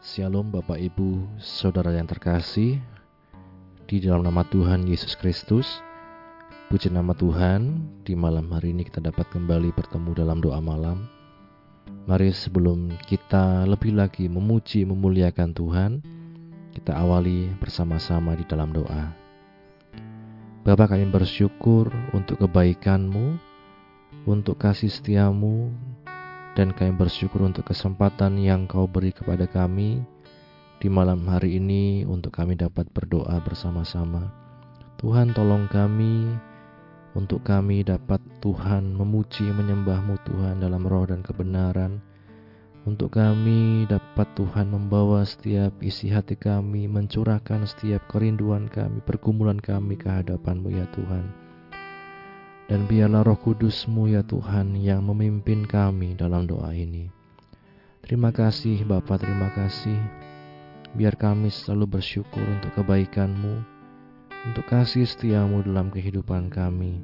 Shalom 0.00 0.48
Bapak 0.48 0.80
Ibu, 0.80 1.28
Saudara 1.36 1.92
yang 1.92 2.08
terkasih. 2.08 2.80
Di 3.84 4.00
dalam 4.00 4.24
nama 4.24 4.40
Tuhan 4.48 4.88
Yesus 4.88 5.12
Kristus 5.12 5.68
Puji 6.72 6.88
nama 6.88 7.12
Tuhan, 7.12 7.84
di 8.00 8.16
malam 8.16 8.48
hari 8.48 8.72
ini 8.72 8.88
kita 8.88 9.04
dapat 9.04 9.28
kembali 9.28 9.76
bertemu 9.76 10.16
dalam 10.16 10.40
doa 10.40 10.56
malam. 10.56 11.04
Mari 12.08 12.32
sebelum 12.32 12.96
kita 13.04 13.68
lebih 13.68 13.92
lagi 13.92 14.24
memuji, 14.24 14.88
memuliakan 14.88 15.52
Tuhan 15.52 16.00
Kita 16.72 16.96
awali 16.96 17.52
bersama-sama 17.60 18.32
di 18.40 18.48
dalam 18.48 18.72
doa. 18.72 19.12
Bapak 20.64 20.96
kami 20.96 21.12
bersyukur 21.12 21.92
untuk 22.16 22.40
kebaikan-Mu 22.40 23.36
Untuk 24.24 24.56
kasih 24.64 24.88
setiamu 24.88 25.68
dan 26.60 26.76
kami 26.76 26.92
bersyukur 26.92 27.40
untuk 27.40 27.72
kesempatan 27.72 28.36
yang 28.36 28.68
kau 28.68 28.84
beri 28.84 29.16
kepada 29.16 29.48
kami 29.48 30.04
di 30.76 30.92
malam 30.92 31.24
hari 31.24 31.56
ini 31.56 32.04
untuk 32.04 32.36
kami 32.36 32.52
dapat 32.52 32.84
berdoa 32.92 33.40
bersama-sama. 33.40 34.28
Tuhan 35.00 35.32
tolong 35.32 35.64
kami 35.72 36.28
untuk 37.16 37.48
kami 37.48 37.80
dapat 37.80 38.20
Tuhan 38.44 38.92
memuji 38.92 39.48
menyembahmu 39.48 40.20
Tuhan 40.28 40.60
dalam 40.60 40.84
roh 40.84 41.08
dan 41.08 41.24
kebenaran. 41.24 42.04
Untuk 42.84 43.16
kami 43.16 43.88
dapat 43.88 44.28
Tuhan 44.36 44.68
membawa 44.68 45.24
setiap 45.24 45.80
isi 45.80 46.12
hati 46.12 46.36
kami, 46.36 46.84
mencurahkan 46.92 47.64
setiap 47.64 48.04
kerinduan 48.12 48.68
kami, 48.68 49.00
pergumulan 49.00 49.56
kami 49.56 49.96
ke 49.96 50.12
hadapanmu 50.12 50.76
ya 50.76 50.84
Tuhan. 50.92 51.49
Dan 52.70 52.86
biarlah 52.86 53.26
roh 53.26 53.34
kudusmu 53.34 54.14
ya 54.14 54.22
Tuhan 54.22 54.78
yang 54.78 55.02
memimpin 55.02 55.66
kami 55.66 56.14
dalam 56.14 56.46
doa 56.46 56.70
ini. 56.70 57.10
Terima 57.98 58.30
kasih 58.30 58.86
Bapa, 58.86 59.18
terima 59.18 59.50
kasih. 59.50 59.98
Biar 60.94 61.18
kami 61.18 61.50
selalu 61.50 61.98
bersyukur 61.98 62.38
untuk 62.38 62.70
kebaikanmu, 62.78 63.66
untuk 64.46 64.70
kasih 64.70 65.02
setiamu 65.02 65.66
dalam 65.66 65.90
kehidupan 65.90 66.46
kami. 66.46 67.02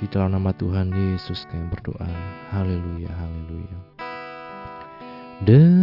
Di 0.00 0.08
dalam 0.08 0.32
nama 0.32 0.56
Tuhan 0.56 0.88
Yesus 0.88 1.44
kami 1.44 1.68
berdoa. 1.68 2.08
Haleluya, 2.48 3.12
haleluya. 3.12 3.78
Dengan 5.44 5.79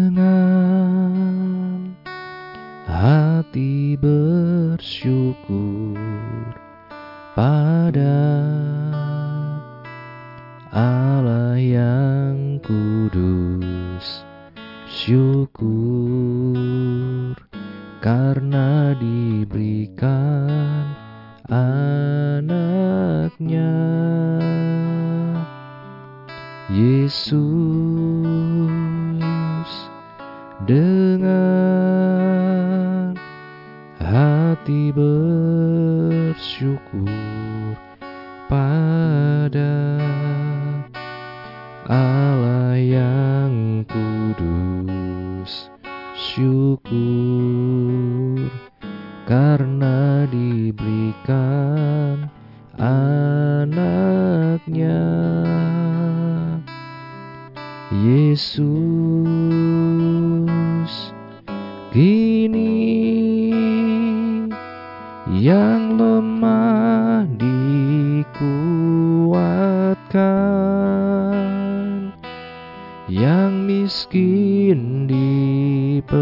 miskin 74.28 75.08
diperkaya 75.08 76.20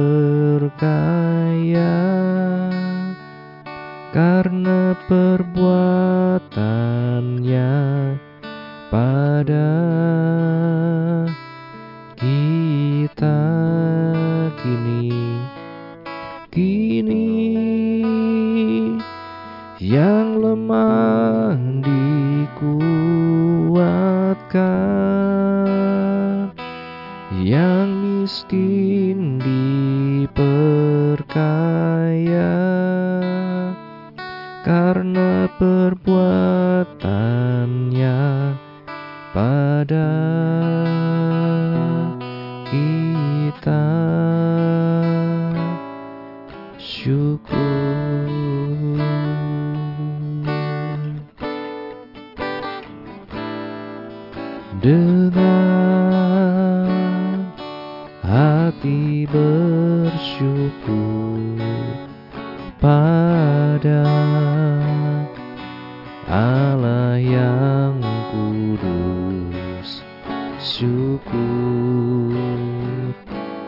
karena 4.13 4.93
perbuatannya 5.09 7.73
pada 8.93 9.69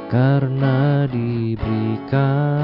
karena 0.07 1.03
diberikan 1.11 2.57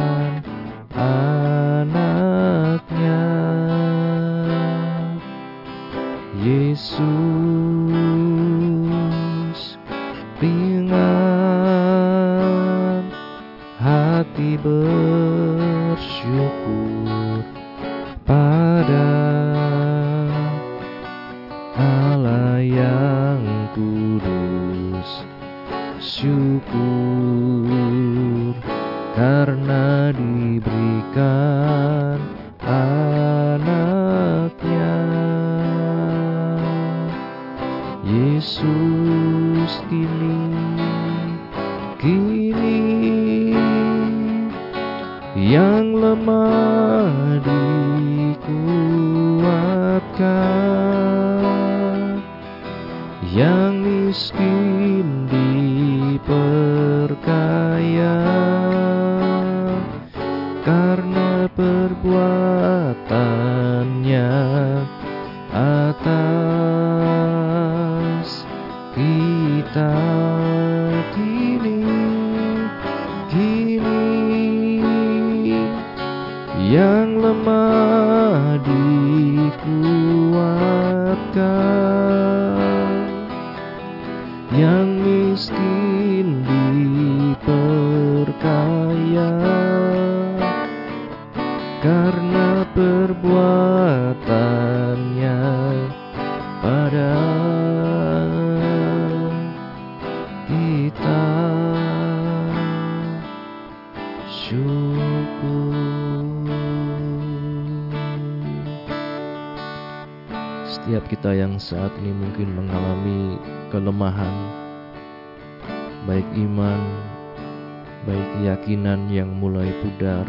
keyakinan 118.64 119.12
yang 119.12 119.28
mulai 119.28 119.76
pudar 119.84 120.24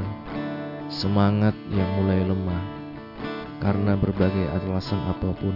semangat 0.90 1.54
yang 1.70 1.86
mulai 1.94 2.18
lemah 2.26 2.62
karena 3.62 3.94
berbagai 3.94 4.50
alasan 4.58 4.98
apa 5.06 5.30
pun. 5.38 5.54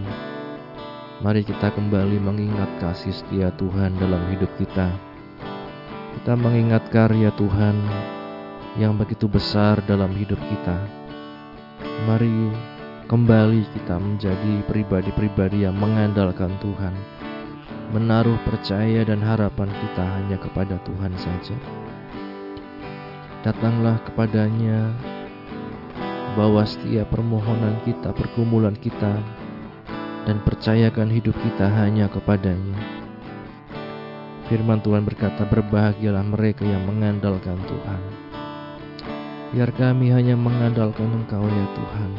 Mari 1.18 1.42
kita 1.42 1.74
kembali 1.74 2.22
mengingat 2.22 2.70
kasih 2.78 3.10
setia 3.10 3.50
Tuhan 3.58 3.98
dalam 3.98 4.22
hidup 4.30 4.46
kita. 4.62 4.94
Kita 6.22 6.38
mengingat 6.38 6.86
karya 6.94 7.34
Tuhan 7.34 7.74
yang 8.78 8.94
begitu 8.94 9.26
besar 9.26 9.82
dalam 9.82 10.14
hidup 10.14 10.38
kita. 10.38 10.78
Mari 12.06 12.54
kembali 13.10 13.74
kita 13.74 13.98
menjadi 13.98 14.62
pribadi-pribadi 14.70 15.66
yang 15.66 15.74
mengandalkan 15.74 16.54
Tuhan, 16.62 16.94
menaruh 17.90 18.38
percaya 18.46 19.02
dan 19.02 19.18
harapan 19.18 19.66
kita 19.66 20.04
hanya 20.22 20.38
kepada 20.38 20.78
Tuhan 20.86 21.18
saja. 21.18 21.58
Datanglah 23.46 24.02
kepadanya 24.02 24.90
bahwa 26.34 26.62
setiap 26.66 27.10
permohonan 27.14 27.78
kita, 27.86 28.10
pergumulan 28.14 28.74
kita, 28.78 29.18
dan 30.26 30.42
percayakan 30.42 31.08
hidup 31.08 31.34
kita 31.40 31.66
hanya 31.66 32.10
kepadanya. 32.10 32.78
Firman 34.48 34.80
Tuhan 34.80 35.04
berkata, 35.04 35.44
berbahagialah 35.44 36.24
mereka 36.24 36.64
yang 36.64 36.84
mengandalkan 36.88 37.60
Tuhan. 37.68 38.02
Biar 39.48 39.72
kami 39.72 40.12
hanya 40.12 40.36
mengandalkan 40.36 41.08
Engkau 41.08 41.44
ya 41.44 41.66
Tuhan. 41.72 42.10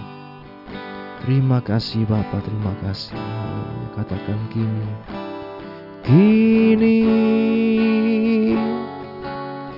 Terima 1.26 1.62
kasih 1.62 2.10
Bapa, 2.10 2.42
terima 2.42 2.74
kasih. 2.82 3.14
Katakan 3.94 4.40
kini. 4.50 4.90
Kini 6.02 6.89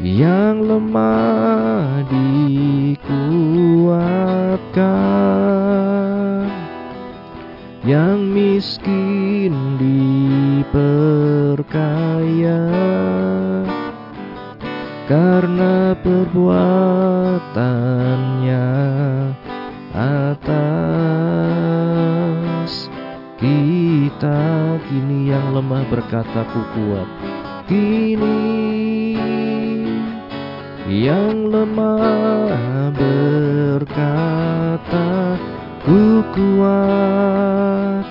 yang 0.02 0.66
lemah 0.66 2.02
dikuatkan, 2.10 2.98
yang 7.86 8.18
miskin 8.34 9.54
diperkaya. 10.66 12.66
Karena 15.06 15.94
perbuatannya 16.02 18.66
atas. 19.94 20.82
Kita 23.42 24.78
kini 24.86 25.34
yang 25.34 25.58
lemah 25.58 25.82
berkata 25.90 26.46
ku 26.54 26.62
kuat 26.78 27.10
kini 27.66 28.71
yang 30.92 31.48
lemah 31.48 32.92
berkata 33.80 34.28
ku 35.88 36.20
kuat. 36.36 38.04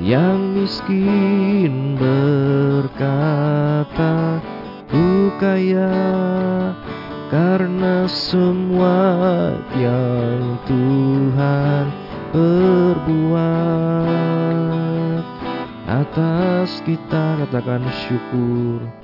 Yang 0.00 0.40
miskin 0.56 2.00
berkata 2.00 2.96
ku 4.88 5.28
kaya. 5.36 5.92
Karena 7.28 8.08
semua 8.08 9.52
yang 9.76 10.56
Tuhan 10.64 11.84
perbuat. 12.32 13.44
Atas 15.84 16.80
kita 16.88 17.44
katakan 17.44 17.84
syukur 18.08 19.03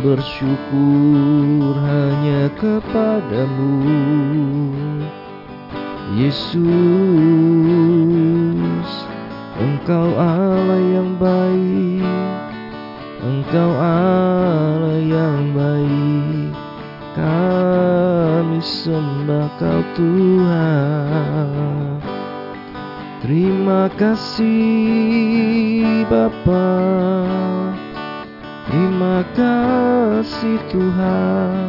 bersyukur 0.00 1.76
hanya 1.86 2.48
kepadamu. 2.56 3.72
Yesus 6.18 6.60
Engkau 9.60 10.16
Allah 10.16 10.80
yang 10.80 11.20
baik. 11.20 12.00
Engkau 13.20 13.76
Allah 13.76 14.96
yang 15.04 15.52
baik. 15.52 16.56
Kami 17.12 18.56
sembah 18.64 19.52
kau 19.60 19.84
Tuhan. 20.00 22.00
Terima 23.20 23.92
kasih 24.00 24.48
Bapa. 26.08 26.72
Terima 28.64 29.20
kasih 29.36 30.56
Tuhan. 30.72 31.68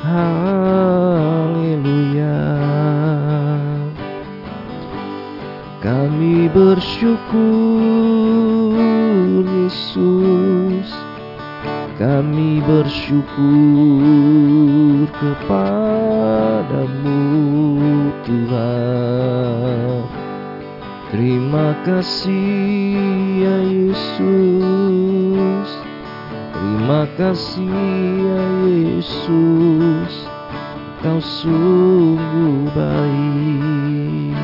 Haleluya 0.00 1.36
Kami 5.86 6.50
bersyukur 6.50 7.14
Yesus. 9.46 10.90
Kami 11.94 12.58
bersyukur 12.66 13.30
kepadamu 15.14 17.22
Tuhan. 18.26 20.02
Terima 21.14 21.78
kasih 21.86 23.46
ya 23.46 23.58
Yesus. 23.70 25.68
Terima 26.50 27.06
kasih 27.14 27.70
ya 28.26 28.42
Yesus. 28.74 30.26
Kau 30.98 31.22
sungguh 31.22 32.74
baik 32.74 34.35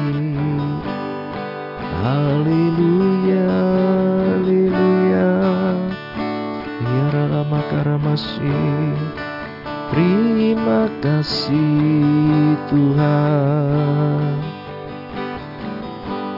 Haleluya 2.12 3.48
Haleluya. 4.36 5.32
Ya 6.84 7.04
Rama 7.08 7.64
Karamasi 7.72 8.52
Terima 9.96 10.92
kasih 11.00 12.52
Tuhan. 12.68 14.44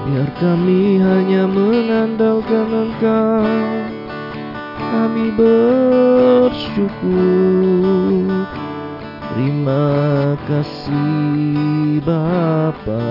Biar 0.07 0.31
kami 0.39 1.03
hanya 1.03 1.51
mengandalkan 1.51 2.71
Engkau. 2.71 3.51
Kami 4.79 5.27
bersyukur. 5.35 6.87
Terima 9.35 9.99
kasih 10.47 11.99
Bapa. 12.07 13.11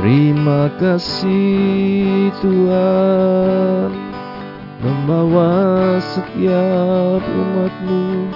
Terima 0.00 0.72
kasih 0.80 2.32
Tuhan 2.40 3.92
membawa 4.80 6.00
setiap 6.00 7.20
umatmu 7.20 8.32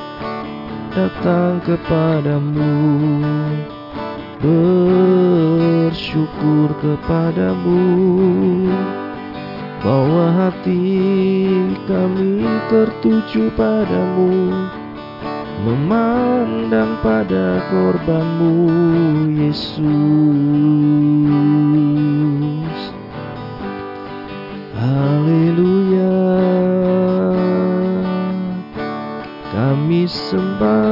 datang 0.92 1.64
kepadamu. 1.64 2.68
Bersyukur 4.44 6.68
kepadamu. 6.84 7.80
Bahwa 9.80 10.36
hati 10.36 10.84
kami 11.88 12.44
tertuju 12.68 13.48
padamu 13.56 14.52
memandang 15.64 17.00
pada 17.00 17.64
korbanmu 17.72 18.68
Yesus. 19.32 19.80
Haleluya. 24.76 26.20
Kami 29.56 30.04
sembah 30.04 30.84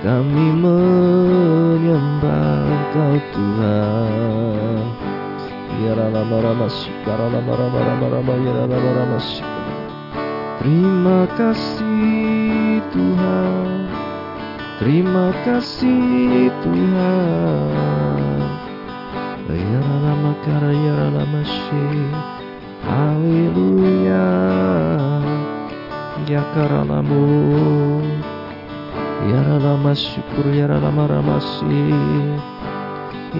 kami 0.00 0.46
menyembah 0.64 1.92
Engkau 2.64 3.20
Tuhan. 3.36 4.88
Ya 5.84 5.92
rama 5.94 6.38
rama 6.40 6.66
sikara 6.72 7.28
rama 7.28 7.52
rama 8.08 8.34
ya 8.40 8.64
Terima 10.58 11.30
kasih 11.38 11.87
Tuhan. 12.92 13.88
Terima 14.78 15.34
kasih 15.42 16.54
Tuhan. 16.62 18.38
Ya 19.48 19.80
rama 19.80 20.32
kara 20.44 20.70
ya 20.70 21.10
rama 21.10 21.42
Haleluya. 22.84 24.28
Ya 26.28 26.44
karalamu 26.52 27.24
Ya 29.32 29.40
rama 29.56 29.96
syukur 29.96 30.52
ya 30.52 30.68
rama 30.68 31.08
rama 31.08 31.40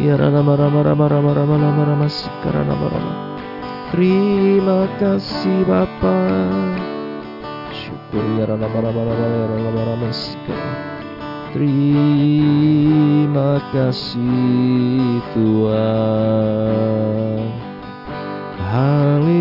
Ya 0.00 0.16
rama 0.16 0.52
rama 0.56 0.80
rama 0.84 1.06
rama 1.06 1.32
rama 1.32 1.56
rama 1.56 2.08
rama 2.50 2.86
rama. 2.88 3.12
Terima 3.92 4.84
kasih 5.00 5.64
Bapa. 5.64 6.16
Terima 11.52 13.60
kasih 13.72 15.20
Tuhan. 15.36 17.40
Haleluya. 18.68 19.38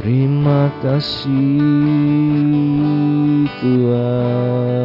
Terima 0.00 0.72
kasih 0.80 1.28
Tuhan 3.60 4.83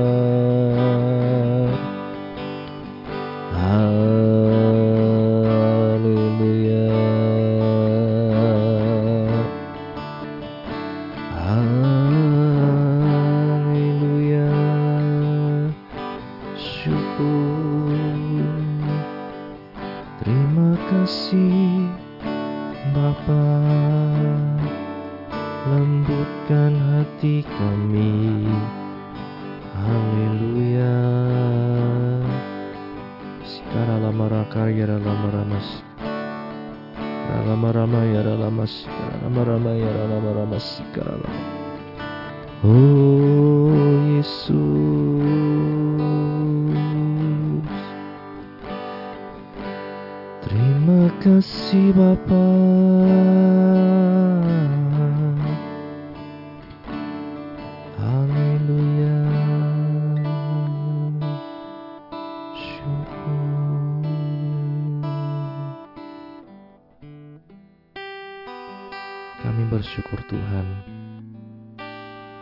bersyukur 69.79 70.19
Tuhan. 70.27 70.67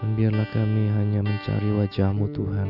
Dan 0.02 0.10
biarlah 0.18 0.50
kami 0.50 0.90
hanya 0.90 1.22
mencari 1.22 1.70
wajahmu 1.70 2.26
Tuhan. 2.34 2.70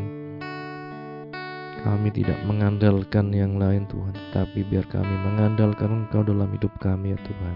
Kami 1.87 2.09
tidak 2.11 2.35
mengandalkan 2.43 3.31
yang 3.31 3.61
lain 3.61 3.87
Tuhan 3.87 4.11
Tetapi 4.11 4.65
biar 4.67 4.83
kami 4.91 5.13
mengandalkan 5.23 6.03
Engkau 6.03 6.19
dalam 6.25 6.51
hidup 6.51 6.73
kami 6.83 7.15
ya 7.15 7.19
Tuhan. 7.23 7.55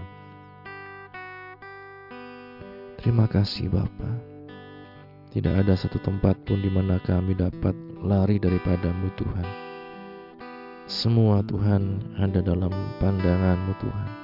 Terima 2.96 3.28
kasih 3.28 3.68
Bapa. 3.68 4.08
Tidak 5.36 5.52
ada 5.52 5.76
satu 5.76 6.00
tempat 6.00 6.40
pun 6.48 6.64
di 6.64 6.72
mana 6.72 6.96
kami 7.04 7.36
dapat 7.36 7.76
lari 8.00 8.40
daripadamu 8.40 9.12
Tuhan. 9.20 9.48
Semua 10.88 11.44
Tuhan 11.44 12.16
ada 12.16 12.40
dalam 12.40 12.72
pandanganmu 13.00 13.72
Tuhan 13.80 14.21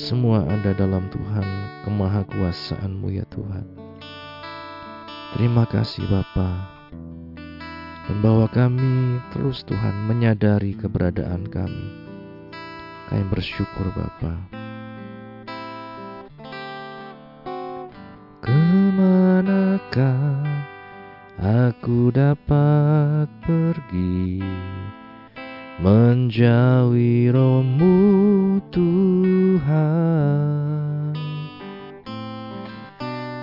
semua 0.00 0.48
ada 0.48 0.72
dalam 0.72 1.12
Tuhan 1.12 1.44
kemahakuasaanmu 1.84 3.12
ya 3.12 3.28
Tuhan. 3.28 3.66
Terima 5.36 5.68
kasih 5.68 6.08
Bapa. 6.08 6.80
Dan 8.08 8.24
bahwa 8.24 8.48
kami 8.48 9.20
terus 9.36 9.60
Tuhan 9.68 10.08
menyadari 10.08 10.72
keberadaan 10.72 11.44
kami. 11.52 11.88
Kami 13.12 13.24
bersyukur 13.28 13.92
Bapa. 13.92 14.34
Ke 18.40 18.60
manakah 18.96 20.48
aku 21.36 22.08
dapat 22.08 23.28
pergi? 23.44 24.40
menjauhi 25.80 27.32
rohmu 27.32 28.60
Tuhan 28.68 29.29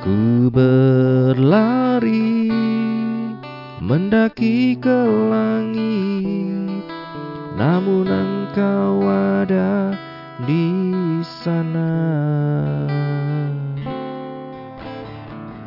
Ku 0.07 0.47
berlari 0.49 2.49
mendaki 3.83 4.79
ke 4.79 4.99
langit 5.29 6.87
Namun 7.57 8.07
engkau 8.07 9.01
ada 9.09 9.97
di 10.45 10.69
sana. 11.43 11.97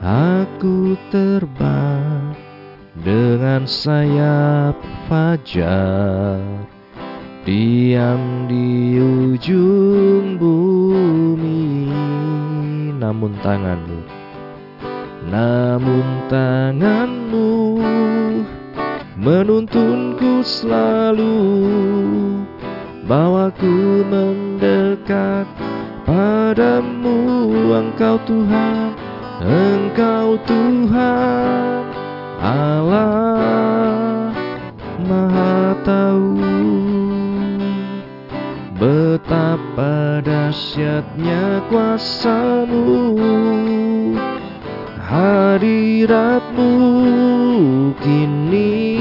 Aku 0.00 0.94
terbang 1.10 2.32
dengan 3.02 3.68
sayap 3.68 4.78
fajar 5.10 6.40
Diam 7.40 8.44
di 8.52 9.00
ujung 9.00 10.36
bumi 10.36 11.88
Namun 13.00 13.32
tanganmu 13.40 14.00
Namun 15.32 16.06
tanganmu 16.28 17.80
Menuntunku 19.16 20.44
selalu. 20.44 21.36
Bawaku 23.08 24.04
mendekat 24.04 25.48
padamu 26.04 27.24
Engkau 27.72 28.20
Tuhan 28.28 28.92
Engkau 29.40 30.36
Tuhan 30.44 31.88
Allah 32.44 34.28
Maha 35.08 35.72
Tahu 35.80 36.49
Betapa 38.80 40.24
dahsyatnya 40.24 41.68
kuasamu 41.68 43.12
Hadiratmu 45.04 46.72
kini 48.00 48.96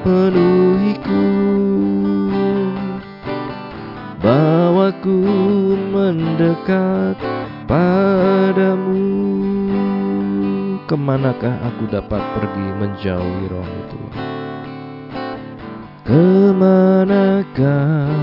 penuhiku. 0.00 1.26
Bawaku 4.24 5.20
mendekat 5.92 7.20
padamu. 7.68 9.04
Ke 10.88 10.96
manakah 10.96 11.60
aku 11.60 11.92
dapat 11.92 12.24
pergi 12.40 12.66
menjauhi 12.72 13.52
rohmu 13.52 13.80
Tuhan 13.92 14.33
Ke 16.54 16.62
manakah 16.62 18.14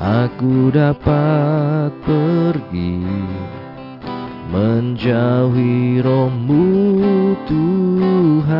aku 0.00 0.72
dapat 0.72 1.92
pergi 2.00 3.04
Menjauhi 4.48 6.00
rohmu 6.00 6.64
Tuhan. 7.44 8.56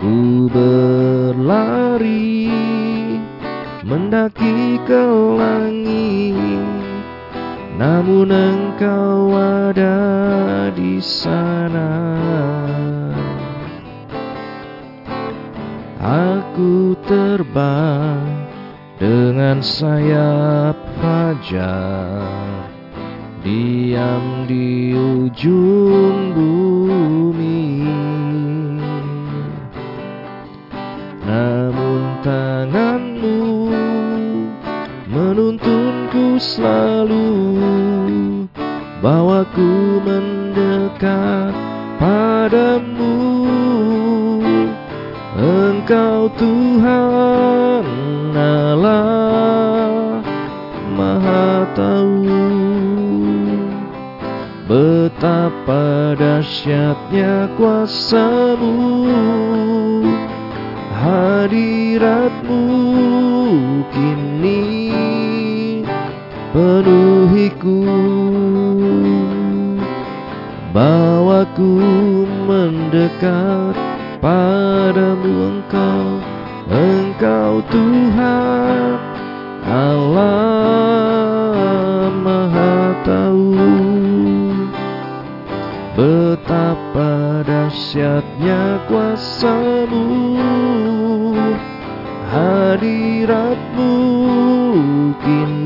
Ku 0.00 0.48
berlari 0.48 2.48
mendaki 3.84 4.80
ke 4.88 5.04
langit 5.36 6.64
namun 7.76 8.32
engkau 8.32 9.36
ada 9.36 10.00
di 10.72 10.96
sana 11.04 12.08
Aku 16.00 16.96
terbang 17.04 18.24
dengan 18.96 19.60
sayap 19.60 20.72
fajar 20.96 22.24
Diam 23.44 24.48
di 24.48 24.96
ujung 24.96 26.32
bumi. 26.32 27.84
Namun 31.20 32.00
tanganmu 32.24 33.68
menuntunku 35.04 36.40
selalu 36.40 37.28
Bawaku 39.04 40.00
mendekat 40.00 41.52
padamu 42.00 43.49
Engkau 45.90 46.30
Tuhan 46.38 47.82
Allah 48.30 50.22
Maha 50.94 51.66
Tahu. 51.74 52.46
Betapa 54.70 56.14
dahsyatnya 56.14 57.50
kuasamu 57.58 58.78
Hadiratmu 60.94 62.62
kini 63.90 64.94
penuhiku. 66.54 67.82
Bawaku 70.70 71.82
mendekat 72.46 73.89
padamu 74.20 75.32
engkau 75.48 76.20
Engkau 76.70 77.66
Tuhan 77.66 78.94
Allah 79.66 80.94
Maha 82.14 82.94
Tahu. 83.02 83.58
Betapa 85.98 87.42
dahsyatnya 87.42 88.86
kuasamu 88.86 90.06
Hadiratmu 92.30 93.92
kini 95.18 95.59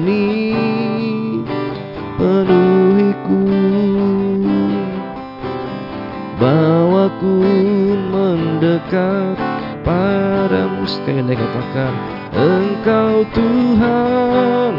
mendekat 8.94 9.38
padamu 9.82 10.86
Sekali 10.86 11.22
lagi 11.26 11.42
katakan 11.42 11.94
Engkau 12.34 13.26
Tuhan 13.34 14.74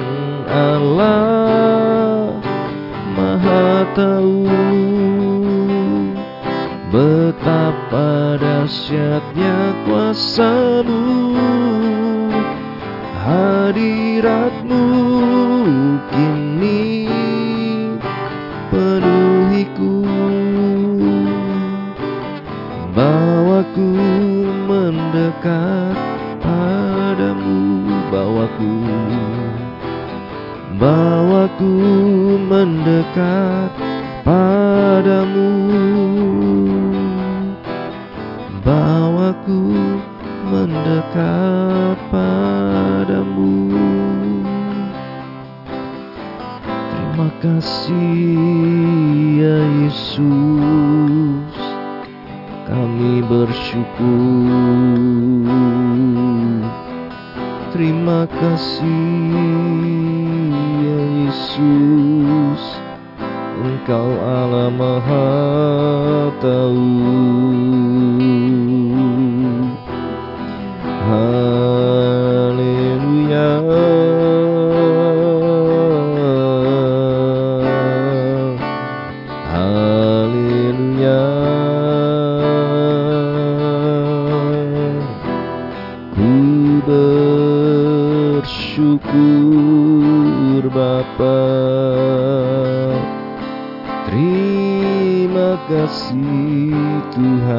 Allah 0.48 2.40
Maha 3.16 3.68
Tahu 3.96 4.48
Betapa 6.96 8.40
dahsyatnya 8.40 9.84
kuasamu. 9.84 11.36
Hadiratmu 13.20 14.86
kini 16.08 16.95
Terima 94.36 95.56
kasih 95.72 96.76
Tuhan. 97.16 97.56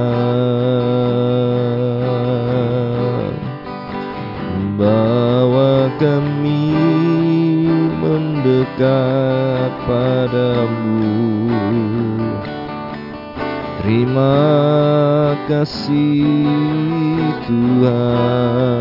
Bawa 4.76 5.88
kami 5.96 6.76
mendekat 7.96 9.72
padamu. 9.88 11.48
Terima 13.80 14.52
kasih 15.48 16.28
Tuhan. 17.48 18.76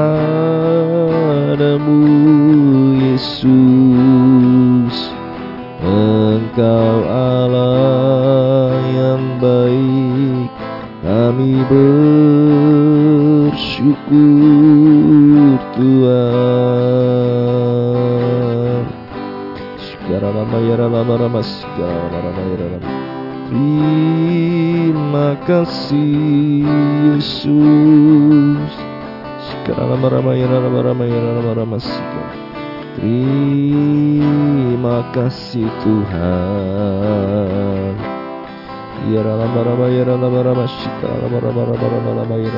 Yesus. 3.00 4.96
Engkau 5.80 6.96
Allah 7.08 8.76
yang 8.92 9.40
baik. 9.40 10.50
Kami 11.06 11.62
bersyukur 13.46 13.56
Terima 23.52 25.36
kasih 25.44 26.64
Yesus. 27.12 28.72
Terima 32.96 35.04
kasih 35.12 35.68
Tuhan. 35.84 37.92
Lama 39.06 39.46
lama 39.46 39.86
lama 39.86 40.40
lama 40.40 40.64
lama 41.76 42.12
lama 42.16 42.34
ya 42.40 42.48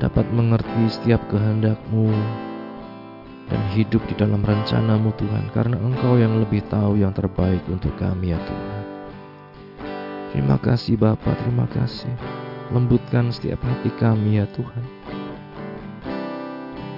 dapat 0.00 0.26
mengerti 0.34 0.90
setiap 0.90 1.22
kehendak-Mu 1.30 2.10
dan 3.52 3.62
hidup 3.76 4.02
di 4.10 4.14
dalam 4.18 4.42
rencanamu 4.42 5.14
Tuhan 5.14 5.52
karena 5.54 5.78
Engkau 5.78 6.18
yang 6.18 6.40
lebih 6.42 6.64
tahu 6.66 6.98
yang 6.98 7.14
terbaik 7.14 7.62
untuk 7.70 7.94
kami 8.00 8.34
ya 8.34 8.40
Tuhan. 8.42 8.82
Terima 10.34 10.56
kasih 10.58 10.96
Bapa, 10.98 11.36
terima 11.38 11.68
kasih. 11.70 12.41
Lembutkan 12.72 13.28
setiap 13.28 13.60
hati 13.60 13.92
kami 14.00 14.40
ya 14.40 14.48
Tuhan. 14.56 14.84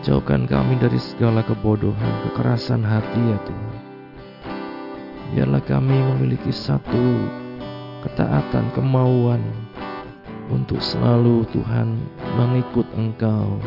Jauhkan 0.07 0.47
kami 0.47 0.79
dari 0.79 1.03
segala 1.03 1.43
kebodohan, 1.43 2.15
kekerasan 2.31 2.87
hati 2.87 3.19
ya 3.19 3.39
Tuhan. 3.43 3.77
Biarlah 5.35 5.65
kami 5.67 5.99
memiliki 6.15 6.55
satu 6.55 7.27
ketaatan, 8.07 8.71
kemauan 8.71 9.43
untuk 10.47 10.79
selalu 10.79 11.43
Tuhan 11.51 11.99
mengikut 12.39 12.87
Engkau. 12.95 13.59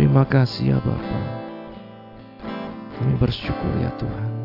Terima 0.00 0.24
kasih 0.24 0.74
ya 0.74 0.78
Bapa. 0.80 1.20
Kami 2.96 3.20
bersyukur 3.20 3.72
ya 3.84 3.92
Tuhan. 4.00 4.43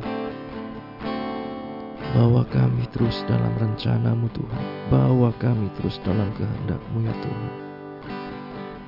Bawa 2.10 2.42
kami 2.50 2.90
terus 2.90 3.22
dalam 3.30 3.54
rencanamu 3.62 4.26
Tuhan. 4.34 4.64
Bawa 4.90 5.30
kami 5.38 5.70
terus 5.78 6.02
dalam 6.02 6.34
kehendakmu 6.34 7.06
ya 7.06 7.14
Tuhan. 7.22 7.52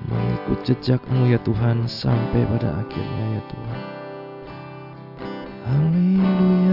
Mengikut 0.10 0.60
jejakmu 0.66 1.30
ya 1.30 1.38
Tuhan 1.46 1.86
sampai 1.86 2.42
pada 2.50 2.82
akhirnya 2.82 3.26
ya 3.38 3.44
Tuhan. 3.46 3.80
Haleluya. 5.70 6.71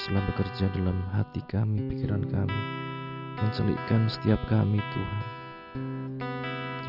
Teruslah 0.00 0.24
bekerja 0.32 0.72
dalam 0.72 0.96
hati 1.12 1.44
kami, 1.44 1.84
pikiran 1.92 2.24
kami, 2.32 2.60
mencelikkan 3.36 4.08
setiap 4.08 4.40
kami 4.48 4.80
Tuhan. 4.96 5.22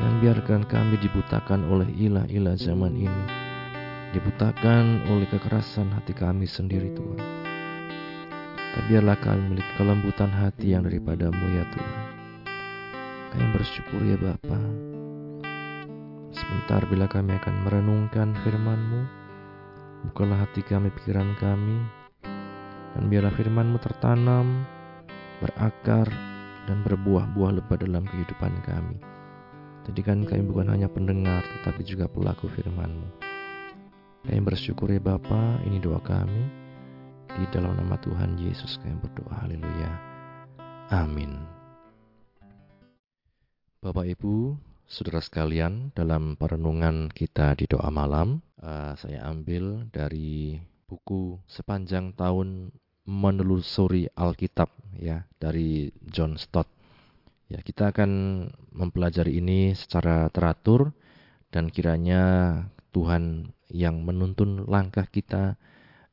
Jangan 0.00 0.16
biarkan 0.24 0.62
kami 0.64 0.96
dibutakan 0.96 1.60
oleh 1.68 1.92
ilah-ilah 1.92 2.56
zaman 2.56 2.96
ini, 2.96 3.24
dibutakan 4.16 5.04
oleh 5.12 5.28
kekerasan 5.28 5.92
hati 5.92 6.16
kami 6.16 6.48
sendiri 6.48 6.88
Tuhan. 6.96 7.20
Tapi 8.56 8.84
biarlah 8.88 9.20
kami 9.20 9.40
memiliki 9.44 9.72
kelembutan 9.76 10.32
hati 10.32 10.72
yang 10.72 10.88
daripadamu 10.88 11.44
ya 11.52 11.68
Tuhan. 11.68 11.96
Kami 13.28 13.46
bersyukur 13.52 14.00
ya 14.08 14.16
Bapa. 14.16 14.60
Sebentar 16.32 16.80
bila 16.88 17.04
kami 17.12 17.36
akan 17.36 17.54
merenungkan 17.68 18.32
firman-Mu, 18.40 19.04
bukalah 20.08 20.48
hati 20.48 20.64
kami, 20.64 20.88
pikiran 20.96 21.36
kami, 21.36 22.01
dan 22.96 23.08
biarlah 23.08 23.34
firman-Mu 23.34 23.78
tertanam, 23.80 24.68
berakar, 25.40 26.08
dan 26.70 26.84
berbuah-buah 26.86 27.58
lebat 27.58 27.82
dalam 27.82 28.06
kehidupan 28.06 28.52
kami. 28.62 28.98
Jadikan 29.90 30.22
kami 30.22 30.46
bukan 30.46 30.70
hanya 30.70 30.86
pendengar, 30.86 31.42
tetapi 31.42 31.82
juga 31.82 32.06
pelaku 32.06 32.46
firman-Mu. 32.54 33.08
Kami 34.22 34.40
bersyukur 34.46 34.86
ya 34.86 35.02
Bapa, 35.02 35.58
ini 35.66 35.82
doa 35.82 35.98
kami. 35.98 36.46
Di 37.32 37.48
dalam 37.50 37.74
nama 37.74 37.98
Tuhan 37.98 38.38
Yesus 38.38 38.78
kami 38.78 38.94
berdoa, 39.02 39.34
haleluya. 39.42 39.90
Amin. 40.94 41.42
Bapak 43.82 44.06
Ibu, 44.06 44.54
saudara 44.86 45.18
sekalian, 45.18 45.90
dalam 45.98 46.38
perenungan 46.38 47.10
kita 47.10 47.58
di 47.58 47.66
doa 47.66 47.90
malam, 47.90 48.38
uh, 48.62 48.94
saya 48.94 49.26
ambil 49.26 49.90
dari 49.90 50.62
buku 50.92 51.40
sepanjang 51.48 52.12
tahun 52.12 52.68
menelusuri 53.08 54.12
Alkitab 54.12 54.68
ya 55.00 55.24
dari 55.40 55.88
John 56.04 56.36
Stott. 56.36 56.68
Ya, 57.48 57.64
kita 57.64 57.96
akan 57.96 58.10
mempelajari 58.76 59.40
ini 59.40 59.72
secara 59.72 60.28
teratur 60.28 60.92
dan 61.48 61.72
kiranya 61.72 62.22
Tuhan 62.92 63.56
yang 63.72 64.04
menuntun 64.04 64.68
langkah 64.68 65.08
kita 65.08 65.56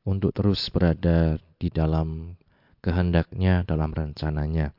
untuk 0.08 0.32
terus 0.32 0.64
berada 0.72 1.36
di 1.60 1.68
dalam 1.68 2.40
kehendaknya, 2.80 3.68
dalam 3.68 3.92
rencananya. 3.92 4.72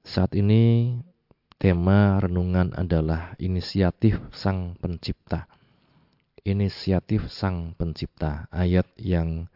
Saat 0.00 0.32
ini 0.32 0.96
tema 1.60 2.20
renungan 2.20 2.72
adalah 2.72 3.36
inisiatif 3.36 4.20
Sang 4.32 4.76
Pencipta. 4.80 5.53
Inisiatif 6.44 7.32
Sang 7.32 7.72
Pencipta, 7.72 8.52
ayat 8.52 8.84
yang 9.00 9.48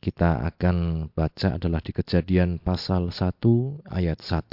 kita 0.00 0.40
akan 0.48 1.12
baca 1.12 1.60
adalah 1.60 1.84
di 1.84 1.92
Kejadian 1.92 2.56
pasal 2.56 3.12
1 3.12 3.84
ayat 3.92 4.24
1. 4.24 4.48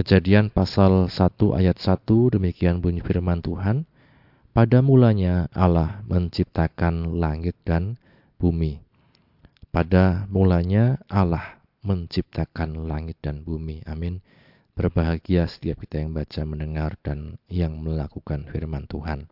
Kejadian 0.00 0.48
pasal 0.48 1.12
1 1.12 1.60
ayat 1.60 1.76
1 1.76 2.40
demikian 2.40 2.80
bunyi 2.80 3.04
firman 3.04 3.44
Tuhan. 3.44 3.84
Pada 4.56 4.80
mulanya 4.80 5.52
Allah 5.52 6.00
menciptakan 6.08 7.20
langit 7.20 7.60
dan 7.68 8.00
bumi. 8.40 8.80
Pada 9.76 10.24
mulanya 10.32 11.04
Allah 11.12 11.60
menciptakan 11.84 12.88
langit 12.88 13.20
dan 13.20 13.44
bumi. 13.44 13.84
Amin. 13.84 14.24
Berbahagia 14.72 15.44
setiap 15.44 15.84
kita 15.84 16.00
yang 16.00 16.16
baca, 16.16 16.40
mendengar, 16.48 16.96
dan 17.04 17.36
yang 17.52 17.76
melakukan 17.76 18.48
firman 18.48 18.88
Tuhan. 18.88 19.28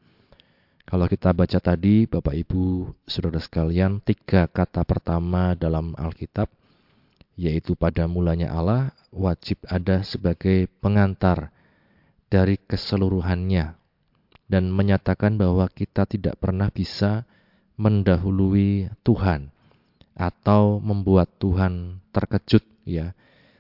Kalau 0.83 1.07
kita 1.09 1.31
baca 1.33 1.59
tadi, 1.63 2.05
Bapak 2.05 2.35
Ibu, 2.37 2.91
saudara 3.07 3.39
sekalian, 3.39 4.03
tiga 4.03 4.51
kata 4.51 4.83
pertama 4.83 5.55
dalam 5.55 5.95
Alkitab, 5.95 6.51
yaitu 7.39 7.79
pada 7.79 8.05
mulanya 8.11 8.53
Allah, 8.53 8.93
wajib 9.13 9.61
ada 9.69 10.01
sebagai 10.03 10.67
pengantar 10.81 11.53
dari 12.33 12.57
keseluruhannya 12.57 13.77
dan 14.49 14.65
menyatakan 14.73 15.37
bahwa 15.37 15.69
kita 15.69 16.09
tidak 16.09 16.41
pernah 16.41 16.73
bisa 16.73 17.29
mendahului 17.77 18.89
Tuhan 19.05 19.53
atau 20.17 20.81
membuat 20.81 21.29
Tuhan 21.41 22.05
terkejut 22.13 22.65
ya 22.85 23.17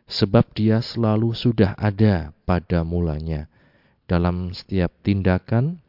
sebab 0.08 0.44
dia 0.56 0.80
selalu 0.84 1.32
sudah 1.36 1.76
ada 1.76 2.32
pada 2.44 2.84
mulanya. 2.84 3.48
Dalam 4.08 4.52
setiap 4.52 4.92
tindakan 5.00 5.80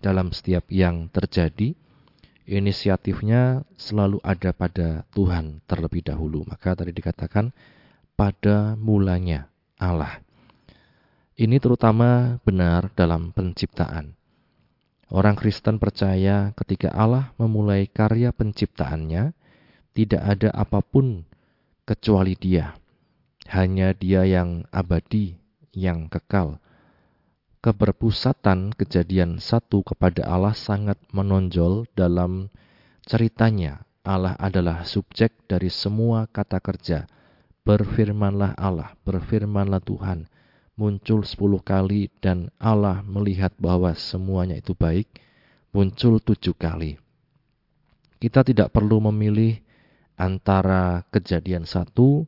dalam 0.00 0.32
setiap 0.32 0.66
yang 0.72 1.12
terjadi, 1.12 1.76
inisiatifnya 2.48 3.62
selalu 3.76 4.18
ada 4.24 4.50
pada 4.50 5.04
Tuhan 5.12 5.60
terlebih 5.68 6.02
dahulu. 6.02 6.42
Maka 6.48 6.74
tadi 6.74 6.90
dikatakan 6.90 7.52
pada 8.16 8.74
mulanya 8.80 9.46
Allah. 9.76 10.18
Ini 11.40 11.56
terutama 11.56 12.36
benar 12.44 12.92
dalam 12.92 13.32
penciptaan. 13.32 14.12
Orang 15.10 15.40
Kristen 15.40 15.80
percaya 15.80 16.52
ketika 16.52 16.92
Allah 16.92 17.32
memulai 17.40 17.88
karya 17.88 18.30
penciptaannya, 18.30 19.32
tidak 19.96 20.22
ada 20.22 20.52
apa 20.54 20.84
pun 20.84 21.24
kecuali 21.88 22.36
Dia. 22.36 22.76
Hanya 23.50 23.90
Dia 23.96 24.22
yang 24.22 24.68
abadi, 24.70 25.34
yang 25.74 26.06
kekal 26.06 26.62
keberpusatan 27.60 28.72
kejadian 28.72 29.36
satu 29.36 29.84
kepada 29.84 30.24
Allah 30.24 30.56
sangat 30.56 30.96
menonjol 31.12 31.84
dalam 31.92 32.48
ceritanya. 33.04 33.84
Allah 34.00 34.32
adalah 34.40 34.88
subjek 34.88 35.44
dari 35.44 35.68
semua 35.68 36.24
kata 36.24 36.56
kerja. 36.56 37.04
Berfirmanlah 37.68 38.56
Allah, 38.56 38.96
berfirmanlah 39.04 39.84
Tuhan. 39.84 40.24
Muncul 40.80 41.28
sepuluh 41.28 41.60
kali 41.60 42.08
dan 42.24 42.48
Allah 42.56 43.04
melihat 43.04 43.52
bahwa 43.60 43.92
semuanya 43.92 44.56
itu 44.56 44.72
baik. 44.72 45.20
Muncul 45.76 46.16
tujuh 46.24 46.56
kali. 46.56 46.96
Kita 48.16 48.40
tidak 48.40 48.72
perlu 48.72 49.04
memilih 49.12 49.60
antara 50.16 51.04
kejadian 51.12 51.68
satu 51.68 52.24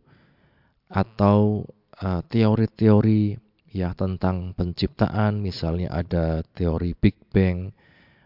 atau 0.92 1.64
uh, 1.96 2.20
teori-teori 2.28 3.41
ya 3.72 3.96
tentang 3.96 4.52
penciptaan, 4.52 5.40
misalnya 5.40 5.88
ada 5.88 6.44
teori 6.52 6.92
Big 6.92 7.16
Bang, 7.32 7.72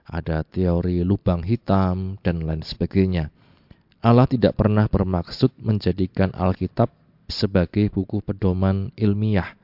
ada 0.06 0.42
teori 0.42 1.06
lubang 1.06 1.46
hitam, 1.46 2.18
dan 2.20 2.42
lain 2.42 2.66
sebagainya. 2.66 3.30
Allah 4.02 4.26
tidak 4.26 4.58
pernah 4.58 4.86
bermaksud 4.90 5.54
menjadikan 5.62 6.34
Alkitab 6.34 6.90
sebagai 7.26 7.90
buku 7.90 8.22
pedoman 8.22 8.94
ilmiah, 8.94 9.58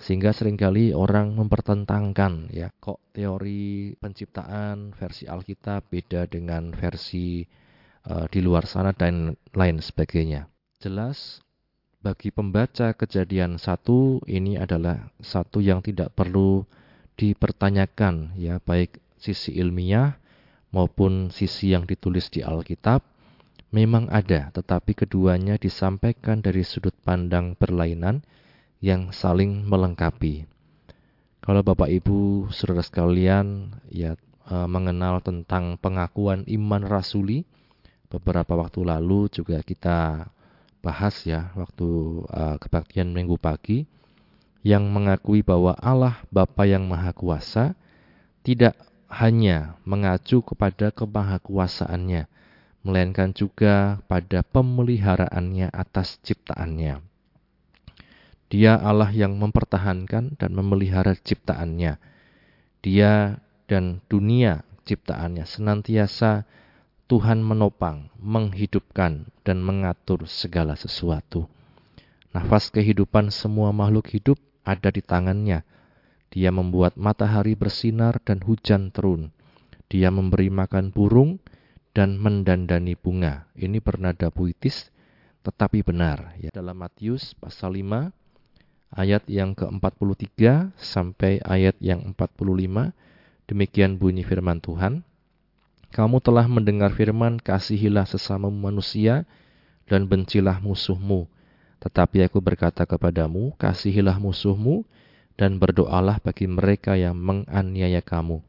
sehingga 0.00 0.32
sering 0.32 0.56
kali 0.56 0.96
orang 0.96 1.36
mempertentangkan 1.36 2.48
ya 2.48 2.72
kok 2.80 3.00
teori 3.12 3.92
penciptaan 4.00 4.96
versi 4.96 5.28
Alkitab 5.28 5.92
beda 5.92 6.24
dengan 6.28 6.72
versi 6.72 7.44
uh, 8.08 8.24
di 8.28 8.40
luar 8.40 8.64
sana 8.64 8.96
dan 8.96 9.36
lain 9.52 9.84
sebagainya. 9.84 10.48
Jelas 10.80 11.43
bagi 12.04 12.28
pembaca 12.28 12.92
kejadian 12.92 13.56
satu 13.56 14.20
ini 14.28 14.60
adalah 14.60 15.08
satu 15.24 15.64
yang 15.64 15.80
tidak 15.80 16.12
perlu 16.12 16.68
dipertanyakan 17.16 18.36
ya 18.36 18.60
baik 18.60 19.00
sisi 19.16 19.56
ilmiah 19.56 20.20
maupun 20.68 21.32
sisi 21.32 21.72
yang 21.72 21.88
ditulis 21.88 22.28
di 22.28 22.44
Alkitab 22.44 23.00
memang 23.72 24.12
ada 24.12 24.52
tetapi 24.52 24.92
keduanya 24.92 25.56
disampaikan 25.56 26.44
dari 26.44 26.60
sudut 26.60 26.92
pandang 27.00 27.56
berlainan 27.56 28.20
yang 28.84 29.08
saling 29.16 29.64
melengkapi. 29.64 30.44
Kalau 31.40 31.64
Bapak 31.64 31.88
Ibu 31.88 32.52
Saudara 32.52 32.84
sekalian 32.84 33.80
ya 33.88 34.12
e, 34.44 34.56
mengenal 34.68 35.24
tentang 35.24 35.80
pengakuan 35.80 36.44
iman 36.44 36.84
rasuli 36.84 37.48
beberapa 38.12 38.52
waktu 38.60 38.84
lalu 38.84 39.32
juga 39.32 39.64
kita 39.64 40.28
bahas 40.84 41.24
ya 41.24 41.48
waktu 41.56 41.88
uh, 42.28 42.60
kebaktian 42.60 43.16
minggu 43.16 43.40
pagi 43.40 43.88
yang 44.60 44.84
mengakui 44.92 45.40
bahwa 45.40 45.72
Allah 45.80 46.20
Bapa 46.28 46.68
yang 46.68 46.84
Maha 46.84 47.16
Kuasa 47.16 47.72
tidak 48.44 48.76
hanya 49.08 49.80
mengacu 49.88 50.44
kepada 50.44 50.92
kemahakuasaannya, 50.92 52.28
melainkan 52.84 53.32
juga 53.32 54.04
pada 54.04 54.44
pemeliharaannya 54.44 55.72
atas 55.72 56.20
ciptaannya. 56.20 57.00
Dia 58.52 58.76
Allah 58.76 59.08
yang 59.10 59.40
mempertahankan 59.40 60.36
dan 60.36 60.50
memelihara 60.52 61.16
ciptaannya. 61.16 61.96
Dia 62.84 63.40
dan 63.64 64.04
dunia 64.12 64.60
ciptaannya 64.84 65.48
senantiasa 65.48 66.44
Tuhan 67.04 67.44
menopang, 67.44 68.08
menghidupkan, 68.16 69.28
dan 69.44 69.58
mengatur 69.60 70.24
segala 70.24 70.72
sesuatu. 70.72 71.44
Nafas 72.32 72.72
kehidupan 72.72 73.28
semua 73.28 73.70
makhluk 73.76 74.08
hidup 74.08 74.40
ada 74.64 74.88
di 74.88 75.04
tangannya. 75.04 75.62
Dia 76.32 76.50
membuat 76.50 76.96
matahari 76.96 77.54
bersinar 77.54 78.18
dan 78.24 78.42
hujan 78.42 78.90
turun. 78.90 79.30
Dia 79.86 80.08
memberi 80.10 80.48
makan 80.50 80.90
burung 80.90 81.38
dan 81.94 82.18
mendandani 82.18 82.98
bunga. 82.98 83.46
Ini 83.54 83.78
bernada 83.78 84.32
puitis 84.32 84.90
tetapi 85.44 85.84
benar. 85.84 86.34
Ya. 86.40 86.50
Dalam 86.50 86.80
Matius 86.80 87.36
pasal 87.36 87.78
5 87.78 88.10
ayat 88.96 89.22
yang 89.28 89.52
ke-43 89.52 90.72
sampai 90.74 91.38
ayat 91.44 91.76
yang 91.84 92.16
45 92.16 92.96
demikian 93.46 94.00
bunyi 94.00 94.24
firman 94.24 94.58
Tuhan. 94.58 95.04
Kamu 95.94 96.18
telah 96.18 96.50
mendengar 96.50 96.90
firman, 96.90 97.38
kasihilah 97.38 98.02
sesama 98.02 98.50
manusia 98.50 99.22
dan 99.86 100.10
bencilah 100.10 100.58
musuhmu. 100.58 101.30
Tetapi 101.78 102.26
aku 102.26 102.42
berkata 102.42 102.82
kepadamu, 102.82 103.54
kasihilah 103.54 104.18
musuhmu 104.18 104.82
dan 105.38 105.62
berdoalah 105.62 106.18
bagi 106.18 106.50
mereka 106.50 106.98
yang 106.98 107.14
menganiaya 107.14 108.02
kamu. 108.02 108.42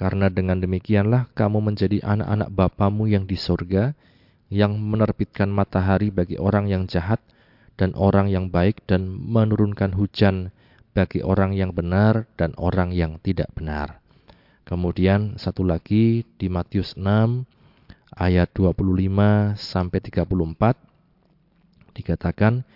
Karena 0.00 0.32
dengan 0.32 0.64
demikianlah 0.64 1.28
kamu 1.36 1.60
menjadi 1.60 2.00
anak-anak 2.08 2.48
Bapamu 2.56 3.04
yang 3.04 3.28
di 3.28 3.36
sorga, 3.36 3.92
yang 4.48 4.80
menerbitkan 4.80 5.52
matahari 5.52 6.08
bagi 6.08 6.40
orang 6.40 6.72
yang 6.72 6.88
jahat 6.88 7.20
dan 7.76 7.92
orang 8.00 8.32
yang 8.32 8.48
baik 8.48 8.80
dan 8.88 9.12
menurunkan 9.12 9.92
hujan 9.92 10.56
bagi 10.96 11.20
orang 11.20 11.52
yang 11.52 11.76
benar 11.76 12.24
dan 12.40 12.56
orang 12.56 12.96
yang 12.96 13.20
tidak 13.20 13.52
benar. 13.52 14.00
Kemudian 14.68 15.40
satu 15.40 15.64
lagi 15.64 16.28
di 16.36 16.52
Matius 16.52 16.92
6 16.92 17.00
ayat 18.12 18.52
25 18.52 19.56
sampai 19.56 19.98
34 20.04 20.76
dikatakan 21.96 22.68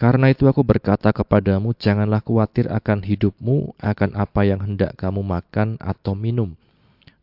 karena 0.00 0.32
itu 0.32 0.48
aku 0.48 0.64
berkata 0.64 1.12
kepadamu, 1.12 1.76
janganlah 1.76 2.24
khawatir 2.24 2.72
akan 2.72 3.04
hidupmu, 3.04 3.76
akan 3.76 4.16
apa 4.16 4.48
yang 4.48 4.64
hendak 4.64 4.96
kamu 4.96 5.20
makan 5.20 5.76
atau 5.76 6.16
minum. 6.16 6.56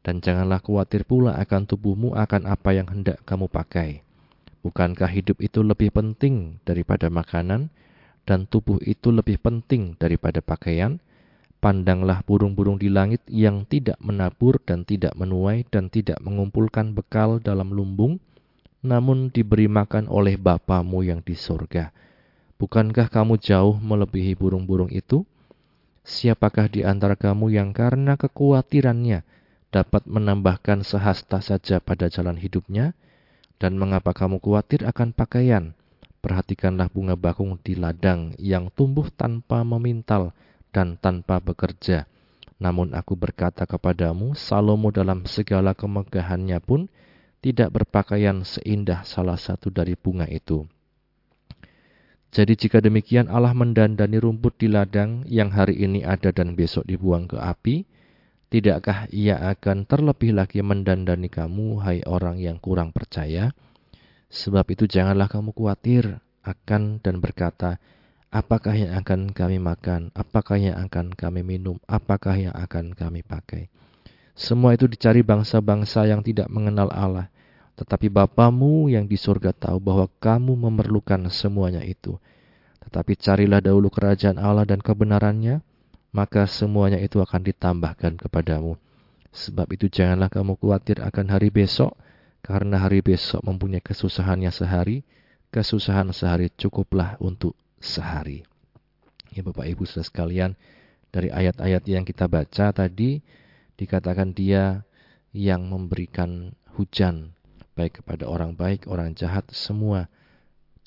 Dan 0.05 0.21
janganlah 0.21 0.61
khawatir 0.61 1.01
pula 1.01 1.33
akan 1.41 1.65
tubuhmu, 1.65 2.13
akan 2.13 2.45
apa 2.45 2.77
yang 2.77 2.85
hendak 2.85 3.17
kamu 3.25 3.49
pakai. 3.49 4.05
Bukankah 4.61 5.09
hidup 5.09 5.41
itu 5.41 5.65
lebih 5.65 5.89
penting 5.89 6.61
daripada 6.69 7.09
makanan, 7.09 7.73
dan 8.29 8.45
tubuh 8.45 8.77
itu 8.85 9.09
lebih 9.09 9.41
penting 9.41 9.97
daripada 9.97 10.37
pakaian? 10.45 11.01
Pandanglah 11.57 12.21
burung-burung 12.21 12.77
di 12.77 12.87
langit 12.87 13.25
yang 13.25 13.65
tidak 13.65 13.97
menabur 13.97 14.61
dan 14.61 14.85
tidak 14.85 15.17
menuai 15.17 15.65
dan 15.67 15.89
tidak 15.89 16.21
mengumpulkan 16.21 16.93
bekal 16.93 17.41
dalam 17.41 17.73
lumbung, 17.73 18.21
namun 18.85 19.33
diberi 19.33 19.65
makan 19.65 20.05
oleh 20.05 20.37
Bapamu 20.37 21.01
yang 21.01 21.25
di 21.25 21.33
sorga 21.33 21.89
Bukankah 22.57 23.13
kamu 23.13 23.37
jauh 23.37 23.77
melebihi 23.77 24.33
burung-burung 24.33 24.89
itu? 24.89 25.21
Siapakah 26.01 26.65
di 26.65 26.81
antara 26.81 27.13
kamu 27.13 27.53
yang 27.53 27.69
karena 27.69 28.17
kekhawatirannya 28.17 29.21
dapat 29.69 30.09
menambahkan 30.09 30.81
sehasta 30.81 31.37
saja 31.37 31.77
pada 31.77 32.09
jalan 32.09 32.33
hidupnya? 32.33 32.97
Dan 33.61 33.77
mengapa 33.77 34.09
kamu 34.13 34.41
khawatir 34.41 34.89
akan 34.89 35.13
pakaian? 35.13 35.77
Perhatikanlah 36.17 36.89
bunga 36.89 37.13
bakung 37.13 37.61
di 37.61 37.77
ladang 37.77 38.33
yang 38.41 38.73
tumbuh 38.73 39.05
tanpa 39.13 39.61
memintal 39.61 40.33
dan 40.77 40.93
tanpa 41.01 41.41
bekerja. 41.41 42.05
Namun 42.61 42.93
aku 42.93 43.17
berkata 43.17 43.65
kepadamu, 43.65 44.37
Salomo 44.37 44.93
dalam 44.93 45.25
segala 45.25 45.73
kemegahannya 45.73 46.61
pun 46.61 46.85
tidak 47.41 47.73
berpakaian 47.73 48.45
seindah 48.45 49.01
salah 49.01 49.41
satu 49.41 49.73
dari 49.73 49.97
bunga 49.97 50.29
itu. 50.29 50.69
Jadi 52.29 52.53
jika 52.53 52.77
demikian 52.77 53.25
Allah 53.25 53.57
mendandani 53.57 54.21
rumput 54.21 54.61
di 54.61 54.69
ladang 54.69 55.25
yang 55.25 55.49
hari 55.49 55.81
ini 55.81 56.05
ada 56.05 56.29
dan 56.29 56.53
besok 56.53 56.85
dibuang 56.85 57.25
ke 57.25 57.41
api, 57.41 57.89
tidakkah 58.53 59.09
ia 59.09 59.41
akan 59.57 59.89
terlebih 59.89 60.37
lagi 60.37 60.61
mendandani 60.61 61.33
kamu, 61.33 61.81
hai 61.81 62.05
orang 62.05 62.37
yang 62.37 62.61
kurang 62.61 62.93
percaya? 62.93 63.49
Sebab 64.29 64.65
itu 64.69 64.85
janganlah 64.85 65.25
kamu 65.25 65.55
khawatir 65.57 66.21
akan 66.45 67.01
dan 67.01 67.17
berkata, 67.17 67.81
apakah 68.31 68.75
yang 68.75 68.91
akan 68.99 69.31
kami 69.31 69.57
makan, 69.57 70.11
apakah 70.11 70.59
yang 70.59 70.75
akan 70.77 71.15
kami 71.15 71.41
minum, 71.43 71.79
apakah 71.87 72.35
yang 72.35 72.55
akan 72.55 72.91
kami 72.91 73.23
pakai. 73.23 73.71
Semua 74.37 74.77
itu 74.77 74.85
dicari 74.85 75.25
bangsa-bangsa 75.25 76.05
yang 76.05 76.21
tidak 76.21 76.45
mengenal 76.51 76.93
Allah. 76.93 77.27
Tetapi 77.77 78.09
Bapamu 78.09 78.89
yang 78.89 79.05
di 79.05 79.17
surga 79.17 79.53
tahu 79.53 79.77
bahwa 79.81 80.05
kamu 80.21 80.53
memerlukan 80.69 81.29
semuanya 81.29 81.81
itu. 81.85 82.17
Tetapi 82.85 83.17
carilah 83.17 83.61
dahulu 83.61 83.89
kerajaan 83.89 84.41
Allah 84.41 84.65
dan 84.65 84.81
kebenarannya, 84.81 85.61
maka 86.13 86.45
semuanya 86.49 86.97
itu 86.97 87.21
akan 87.21 87.41
ditambahkan 87.45 88.17
kepadamu. 88.17 88.77
Sebab 89.29 89.69
itu 89.73 89.85
janganlah 89.89 90.29
kamu 90.33 90.57
khawatir 90.57 91.05
akan 91.05 91.25
hari 91.29 91.53
besok, 91.53 91.93
karena 92.41 92.81
hari 92.81 93.05
besok 93.05 93.45
mempunyai 93.45 93.83
kesusahannya 93.83 94.49
sehari, 94.49 95.05
kesusahan 95.53 96.09
sehari 96.13 96.49
cukuplah 96.57 97.17
untuk 97.21 97.53
sehari. 97.81 98.43
Ya 99.31 99.45
Bapak 99.45 99.67
Ibu 99.69 99.85
saudara 99.85 100.09
sekalian, 100.09 100.51
dari 101.13 101.29
ayat-ayat 101.31 101.83
yang 101.87 102.03
kita 102.03 102.25
baca 102.25 102.73
tadi, 102.73 103.21
dikatakan 103.77 104.33
dia 104.33 104.83
yang 105.35 105.69
memberikan 105.69 106.55
hujan 106.77 107.37
baik 107.77 108.01
kepada 108.01 108.25
orang 108.25 108.57
baik, 108.57 108.89
orang 108.89 109.13
jahat, 109.13 109.45
semua 109.53 110.09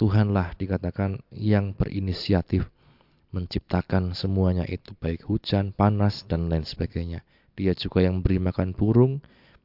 Tuhanlah 0.01 0.57
dikatakan 0.57 1.21
yang 1.29 1.77
berinisiatif 1.77 2.65
menciptakan 3.37 4.17
semuanya 4.17 4.65
itu 4.65 4.97
baik 4.97 5.29
hujan, 5.29 5.77
panas 5.77 6.25
dan 6.25 6.49
lain 6.49 6.65
sebagainya. 6.65 7.21
Dia 7.55 7.77
juga 7.77 8.03
yang 8.03 8.25
beri 8.25 8.41
makan 8.41 8.73
burung, 8.73 9.21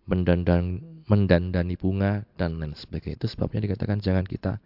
mendandan, 0.06 0.84
mendandani 1.08 1.80
bunga 1.80 2.28
dan 2.38 2.60
lain 2.62 2.76
sebagainya. 2.76 3.26
Itu 3.26 3.32
sebabnya 3.32 3.64
dikatakan 3.64 4.04
jangan 4.04 4.28
kita 4.28 4.60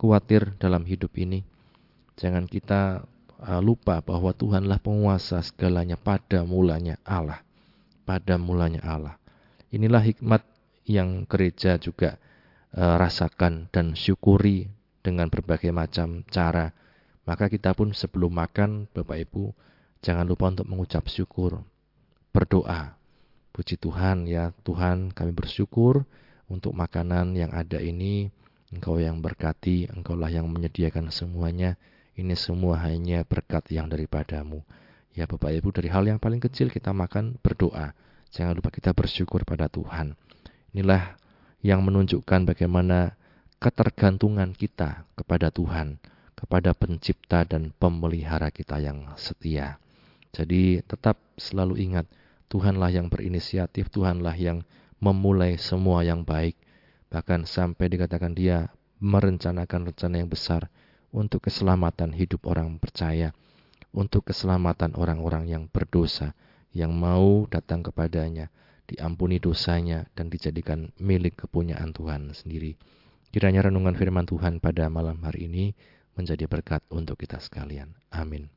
khawatir 0.00 0.56
dalam 0.58 0.88
hidup 0.88 1.14
ini. 1.20 1.44
Jangan 2.16 2.44
kita 2.48 3.04
uh, 3.42 3.60
lupa 3.60 3.98
bahwa 4.04 4.30
Tuhanlah 4.36 4.78
penguasa 4.78 5.42
segalanya 5.42 5.98
pada 5.98 6.46
mulanya 6.46 7.00
Allah. 7.02 7.42
Pada 8.06 8.38
mulanya 8.38 8.82
Allah. 8.84 9.14
Inilah 9.72 10.04
hikmat 10.04 10.44
yang 10.84 11.24
gereja 11.24 11.78
juga 11.78 12.18
uh, 12.76 12.96
rasakan 12.98 13.70
dan 13.72 13.96
syukuri 13.96 14.68
dengan 15.02 15.26
berbagai 15.32 15.74
macam 15.74 16.22
cara. 16.30 16.70
Maka 17.22 17.46
kita 17.46 17.74
pun 17.74 17.94
sebelum 17.94 18.34
makan, 18.34 18.90
Bapak 18.90 19.18
Ibu, 19.30 19.54
jangan 20.02 20.26
lupa 20.26 20.50
untuk 20.50 20.66
mengucap 20.66 21.06
syukur, 21.06 21.62
berdoa. 22.34 22.98
Puji 23.52 23.78
Tuhan 23.78 24.26
ya, 24.26 24.50
Tuhan 24.64 25.12
kami 25.12 25.30
bersyukur 25.30 26.02
untuk 26.50 26.72
makanan 26.74 27.36
yang 27.36 27.52
ada 27.52 27.78
ini. 27.78 28.32
Engkau 28.72 28.96
yang 28.96 29.20
berkati, 29.20 29.92
Engkaulah 29.92 30.32
yang 30.32 30.48
menyediakan 30.48 31.12
semuanya. 31.12 31.76
Ini 32.12 32.36
semua 32.36 32.76
hanya 32.84 33.24
berkat 33.24 33.72
yang 33.72 33.88
daripadamu. 33.88 34.60
Ya 35.16 35.24
Bapak 35.24 35.48
Ibu, 35.48 35.72
dari 35.72 35.88
hal 35.88 36.04
yang 36.04 36.20
paling 36.20 36.44
kecil 36.44 36.68
kita 36.68 36.92
makan, 36.92 37.40
berdoa. 37.40 37.96
Jangan 38.32 38.52
lupa 38.52 38.68
kita 38.68 38.92
bersyukur 38.92 39.48
pada 39.48 39.68
Tuhan. 39.72 40.12
Inilah 40.76 41.16
yang 41.64 41.80
menunjukkan 41.80 42.48
bagaimana 42.48 43.16
ketergantungan 43.56 44.52
kita 44.52 45.08
kepada 45.16 45.48
Tuhan, 45.48 45.96
kepada 46.36 46.76
pencipta 46.76 47.48
dan 47.48 47.72
pemelihara 47.80 48.52
kita 48.52 48.76
yang 48.76 49.08
setia. 49.16 49.80
Jadi 50.36 50.84
tetap 50.84 51.16
selalu 51.40 51.80
ingat, 51.80 52.04
Tuhanlah 52.52 52.92
yang 52.92 53.08
berinisiatif, 53.08 53.88
Tuhanlah 53.88 54.36
yang 54.36 54.68
memulai 55.00 55.56
semua 55.56 56.04
yang 56.04 56.28
baik. 56.28 56.60
Bahkan 57.08 57.48
sampai 57.48 57.88
dikatakan 57.88 58.36
dia 58.36 58.68
merencanakan 59.00 59.92
rencana 59.92 60.20
yang 60.20 60.28
besar 60.28 60.68
untuk 61.12 61.44
keselamatan 61.44 62.16
hidup 62.16 62.48
orang 62.48 62.80
percaya, 62.80 63.36
untuk 63.92 64.32
keselamatan 64.32 64.96
orang-orang 64.96 65.46
yang 65.46 65.64
berdosa, 65.68 66.32
yang 66.72 66.96
mau 66.96 67.44
datang 67.52 67.84
kepadanya, 67.84 68.48
diampuni 68.88 69.36
dosanya, 69.36 70.08
dan 70.16 70.32
dijadikan 70.32 70.90
milik 70.96 71.44
kepunyaan 71.46 71.92
Tuhan 71.92 72.32
sendiri. 72.32 72.80
Kiranya 73.32 73.68
renungan 73.68 73.96
firman 73.96 74.24
Tuhan 74.24 74.60
pada 74.60 74.88
malam 74.88 75.20
hari 75.24 75.48
ini 75.48 75.76
menjadi 76.16 76.44
berkat 76.48 76.84
untuk 76.92 77.20
kita 77.20 77.40
sekalian. 77.40 77.92
Amin. 78.12 78.48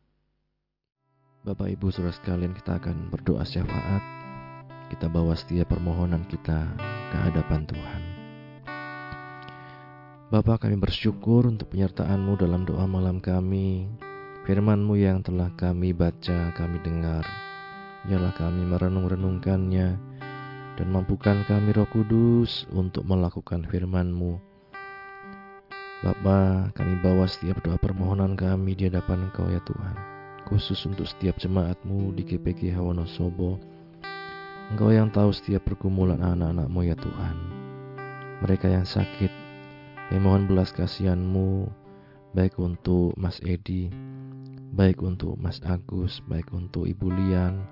Bapak 1.46 1.70
Ibu 1.70 1.94
Saudara 1.94 2.16
sekalian 2.16 2.58
kita 2.58 2.82
akan 2.82 3.14
berdoa 3.14 3.46
syafaat. 3.46 4.04
Kita 4.90 5.08
bawa 5.12 5.38
setiap 5.38 5.72
permohonan 5.72 6.26
kita 6.28 6.74
ke 7.14 7.18
hadapan 7.22 7.64
Tuhan. 7.70 8.15
Bapak 10.26 10.66
kami 10.66 10.74
bersyukur 10.82 11.46
untuk 11.46 11.70
penyertaan-Mu 11.70 12.34
dalam 12.42 12.66
doa 12.66 12.90
malam 12.90 13.22
kami. 13.22 13.86
Firman-Mu 14.50 14.98
yang 14.98 15.22
telah 15.22 15.54
kami 15.54 15.94
baca, 15.94 16.50
kami 16.58 16.82
dengar. 16.82 17.22
Biarlah 18.10 18.34
kami 18.34 18.66
merenung-renungkannya 18.66 19.90
dan 20.82 20.88
mampukan 20.90 21.46
kami 21.46 21.78
roh 21.78 21.86
kudus 21.94 22.66
untuk 22.74 23.06
melakukan 23.06 23.70
firman-Mu. 23.70 24.42
Bapa, 26.02 26.74
kami 26.74 26.98
bawa 27.06 27.30
setiap 27.30 27.62
doa 27.62 27.78
permohonan 27.78 28.34
kami 28.34 28.74
di 28.74 28.90
hadapan 28.90 29.30
Engkau 29.30 29.46
ya 29.46 29.62
Tuhan. 29.62 29.94
Khusus 30.50 30.90
untuk 30.90 31.06
setiap 31.06 31.38
jemaat-Mu 31.38 32.18
di 32.18 32.26
GPG 32.26 32.74
Hawonosobo. 32.74 33.62
Engkau 34.74 34.90
yang 34.90 35.14
tahu 35.14 35.30
setiap 35.30 35.70
pergumulan 35.70 36.18
anak-anak-Mu 36.18 36.82
ya 36.82 36.98
Tuhan. 36.98 37.38
Mereka 38.42 38.74
yang 38.74 38.90
sakit, 38.90 39.45
kami 40.06 40.22
mohon 40.22 40.46
belas 40.46 40.70
kasihan-Mu, 40.70 41.66
baik 42.38 42.62
untuk 42.62 43.18
Mas 43.18 43.42
Edi, 43.42 43.90
baik 44.78 45.02
untuk 45.02 45.34
Mas 45.42 45.58
Agus, 45.66 46.22
baik 46.30 46.46
untuk 46.54 46.86
Ibu 46.86 47.10
Lian, 47.10 47.66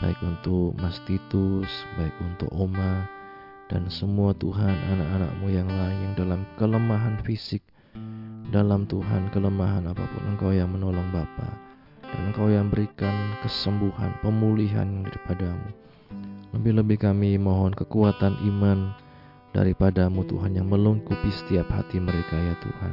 baik 0.00 0.16
untuk 0.24 0.72
Mas 0.80 0.96
Titus, 1.04 1.68
baik 2.00 2.16
untuk 2.24 2.48
Oma, 2.56 3.04
dan 3.68 3.84
semua 3.92 4.32
Tuhan 4.40 4.72
anak-anakmu 4.96 5.46
yang 5.52 5.68
lain 5.68 5.98
yang 6.08 6.14
dalam 6.16 6.40
kelemahan 6.56 7.20
fisik, 7.20 7.60
dalam 8.48 8.88
Tuhan 8.88 9.28
kelemahan 9.28 9.84
apa 9.92 10.08
pun 10.08 10.22
Engkau 10.24 10.56
yang 10.56 10.72
menolong 10.72 11.12
Bapa 11.12 11.52
dan 12.00 12.32
Engkau 12.32 12.48
yang 12.48 12.72
berikan 12.72 13.36
kesembuhan, 13.44 14.16
pemulihan 14.24 15.04
daripadamu. 15.04 15.68
Lebih-lebih 16.56 17.04
kami 17.04 17.36
mohon 17.36 17.76
kekuatan 17.76 18.40
iman 18.48 18.96
daripadamu 19.52 20.24
Tuhan 20.28 20.56
yang 20.56 20.68
melengkapi 20.68 21.30
setiap 21.32 21.68
hati 21.72 22.00
mereka 22.00 22.36
ya 22.36 22.54
Tuhan. 22.60 22.92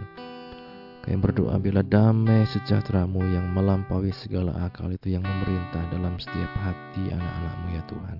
Kami 1.05 1.21
berdoa 1.21 1.61
bila 1.61 1.85
damai 1.85 2.49
sejahteramu 2.49 3.21
yang 3.29 3.53
melampaui 3.53 4.09
segala 4.09 4.57
akal 4.65 4.89
itu 4.89 5.13
yang 5.13 5.21
memerintah 5.21 5.85
dalam 5.93 6.17
setiap 6.17 6.49
hati 6.65 7.13
anak-anakmu 7.13 7.67
ya 7.77 7.83
Tuhan. 7.85 8.17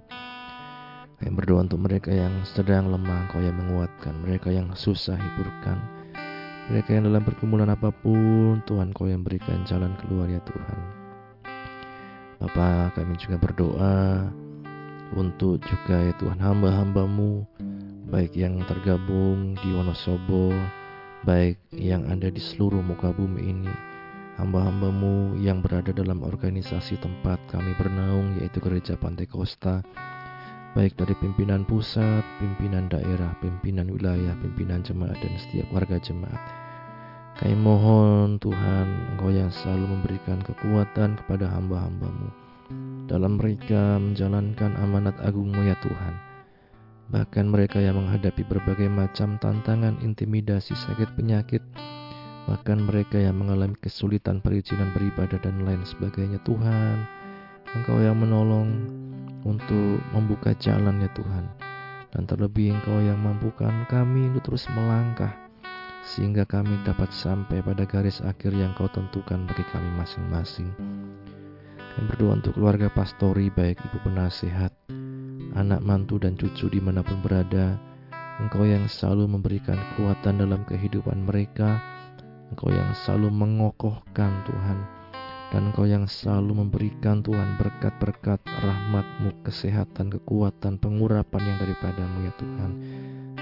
Kami 1.18 1.32
berdoa 1.34 1.66
untuk 1.66 1.82
mereka 1.82 2.14
yang 2.14 2.46
sedang 2.46 2.92
lemah, 2.92 3.32
Kau 3.34 3.42
yang 3.42 3.58
menguatkan. 3.58 4.14
Mereka 4.22 4.54
yang 4.54 4.70
susah 4.78 5.18
hiburkan. 5.18 5.82
Mereka 6.70 6.94
yang 6.94 7.10
dalam 7.10 7.26
pergumulan 7.26 7.74
apa 7.74 7.90
pun, 7.90 8.62
Tuhan 8.70 8.94
Kau 8.94 9.10
yang 9.10 9.26
berikan 9.26 9.66
jalan 9.66 9.98
keluar 10.06 10.30
ya 10.30 10.44
Tuhan. 10.46 10.80
Bapak 12.38 13.00
kami 13.00 13.18
juga 13.18 13.42
berdoa 13.42 14.30
untuk 15.16 15.58
juga 15.64 16.04
ya 16.04 16.14
Tuhan 16.20 16.38
hamba-hambamu 16.38 17.48
baik 18.06 18.38
yang 18.38 18.62
tergabung 18.70 19.58
di 19.58 19.74
Wonosobo 19.74 20.54
baik 21.26 21.58
yang 21.74 22.06
ada 22.06 22.30
di 22.30 22.38
seluruh 22.38 22.86
muka 22.86 23.10
bumi 23.10 23.50
ini, 23.50 23.74
hamba-hambamu 24.38 25.42
yang 25.42 25.66
berada 25.66 25.90
dalam 25.90 26.22
organisasi 26.22 27.02
tempat 27.02 27.42
kami 27.50 27.74
bernaung 27.82 28.38
yaitu 28.38 28.62
Gereja 28.62 28.94
Pantai 28.94 29.26
Kosta, 29.26 29.82
baik 30.78 30.94
dari 30.94 31.18
pimpinan 31.18 31.66
pusat, 31.66 32.22
pimpinan 32.38 32.86
daerah, 32.94 33.34
pimpinan 33.42 33.90
wilayah, 33.90 34.38
pimpinan 34.38 34.86
jemaat 34.86 35.18
dan 35.18 35.34
setiap 35.42 35.66
warga 35.74 35.98
jemaat. 35.98 36.42
Kami 37.42 37.58
mohon 37.58 38.38
Tuhan 38.40 39.18
Engkau 39.18 39.34
yang 39.34 39.52
selalu 39.52 39.92
memberikan 39.92 40.40
kekuatan 40.46 41.20
kepada 41.20 41.52
hamba-hambamu. 41.52 42.30
Dalam 43.10 43.42
mereka 43.42 43.98
menjalankan 43.98 44.78
amanat 44.78 45.18
agungmu 45.22 45.68
ya 45.68 45.76
Tuhan 45.82 46.25
Bahkan 47.14 47.46
mereka 47.46 47.78
yang 47.78 48.02
menghadapi 48.02 48.42
berbagai 48.50 48.90
macam 48.90 49.38
tantangan, 49.38 50.02
intimidasi, 50.02 50.74
sakit 50.74 51.14
penyakit, 51.14 51.62
bahkan 52.50 52.82
mereka 52.82 53.22
yang 53.22 53.38
mengalami 53.38 53.78
kesulitan 53.78 54.42
perizinan 54.42 54.90
beribadah 54.94 55.38
dan 55.42 55.62
lain 55.62 55.86
sebagainya. 55.86 56.42
Tuhan, 56.42 57.06
Engkau 57.78 58.02
yang 58.02 58.18
menolong 58.18 58.70
untuk 59.46 60.02
membuka 60.16 60.58
jalan 60.58 61.04
ya 61.04 61.10
Tuhan. 61.14 61.46
Dan 62.10 62.26
terlebih 62.26 62.74
Engkau 62.74 62.98
yang 63.04 63.22
mampukan 63.22 63.86
kami 63.92 64.32
untuk 64.34 64.54
terus 64.54 64.66
melangkah 64.74 65.46
sehingga 66.06 66.46
kami 66.46 66.78
dapat 66.86 67.10
sampai 67.10 67.66
pada 67.66 67.82
garis 67.84 68.22
akhir 68.22 68.54
yang 68.54 68.72
Kau 68.78 68.86
tentukan 68.88 69.50
bagi 69.50 69.66
kami 69.74 69.90
masing-masing. 69.98 70.70
Kami 71.98 72.06
berdoa 72.14 72.38
untuk 72.38 72.54
keluarga 72.54 72.88
pastori 72.94 73.50
baik 73.50 73.82
ibu 73.82 73.98
penasehat, 74.06 74.72
anak 75.56 75.80
mantu 75.82 76.20
dan 76.20 76.36
cucu 76.36 76.68
di 76.68 76.84
mana 76.84 77.02
pun 77.02 77.24
berada. 77.24 77.80
Engkau 78.36 78.68
yang 78.68 78.84
selalu 78.92 79.32
memberikan 79.40 79.80
kekuatan 79.80 80.44
dalam 80.44 80.68
kehidupan 80.68 81.24
mereka. 81.24 81.80
Engkau 82.52 82.70
yang 82.70 82.92
selalu 82.92 83.32
mengokohkan 83.32 84.44
Tuhan. 84.44 84.80
Dan 85.56 85.72
Engkau 85.72 85.88
yang 85.88 86.04
selalu 86.04 86.68
memberikan 86.68 87.24
Tuhan 87.24 87.56
berkat-berkat 87.56 88.44
rahmatmu, 88.44 89.40
kesehatan, 89.48 90.12
kekuatan, 90.20 90.76
pengurapan 90.84 91.42
yang 91.48 91.58
daripadamu 91.64 92.18
ya 92.28 92.34
Tuhan. 92.36 92.72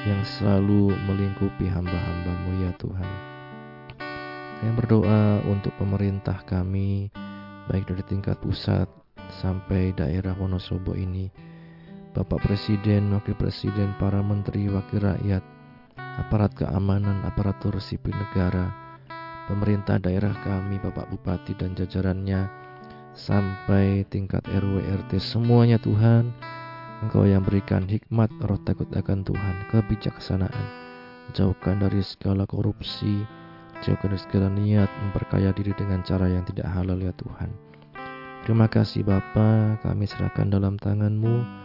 Yang 0.03 0.21
selalu 0.37 0.93
melingkupi 1.09 1.65
hamba-hambamu 1.65 2.49
ya 2.61 2.71
Tuhan. 2.77 3.09
Saya 4.61 4.71
berdoa 4.77 5.41
untuk 5.49 5.73
pemerintah 5.81 6.39
kami, 6.45 7.09
baik 7.67 7.89
dari 7.89 8.03
tingkat 8.05 8.37
pusat 8.39 8.85
sampai 9.41 9.91
daerah 9.97 10.37
Wonosobo 10.37 10.93
ini 10.93 11.52
Bapak 12.13 12.45
Presiden, 12.45 13.09
Wakil 13.09 13.33
Presiden, 13.33 13.97
para 13.97 14.21
menteri, 14.21 14.69
wakil 14.69 15.01
rakyat, 15.01 15.41
aparat 15.97 16.53
keamanan, 16.53 17.25
aparatur 17.25 17.81
sipil 17.81 18.13
negara, 18.13 18.69
pemerintah 19.49 19.97
daerah 19.97 20.37
kami, 20.45 20.77
Bapak 20.77 21.09
Bupati 21.09 21.57
dan 21.57 21.73
jajarannya, 21.73 22.45
sampai 23.17 24.05
tingkat 24.13 24.45
RW 24.45 24.85
RT 24.85 25.17
semuanya 25.17 25.81
Tuhan, 25.81 26.29
Engkau 27.01 27.25
yang 27.25 27.41
berikan 27.41 27.89
hikmat 27.89 28.29
roh 28.45 28.61
takut 28.61 28.93
akan 28.93 29.25
Tuhan, 29.25 29.73
kebijaksanaan, 29.73 30.67
jauhkan 31.33 31.81
dari 31.81 32.05
segala 32.05 32.45
korupsi, 32.45 33.25
jauhkan 33.81 34.13
dari 34.13 34.21
segala 34.21 34.53
niat 34.53 34.89
memperkaya 35.01 35.49
diri 35.49 35.73
dengan 35.73 36.05
cara 36.05 36.29
yang 36.29 36.45
tidak 36.45 36.69
halal 36.69 37.01
ya 37.01 37.09
Tuhan. 37.17 37.49
Terima 38.45 38.69
kasih 38.69 39.01
Bapa, 39.01 39.81
kami 39.81 40.05
serahkan 40.05 40.53
dalam 40.53 40.77
tanganmu, 40.77 41.62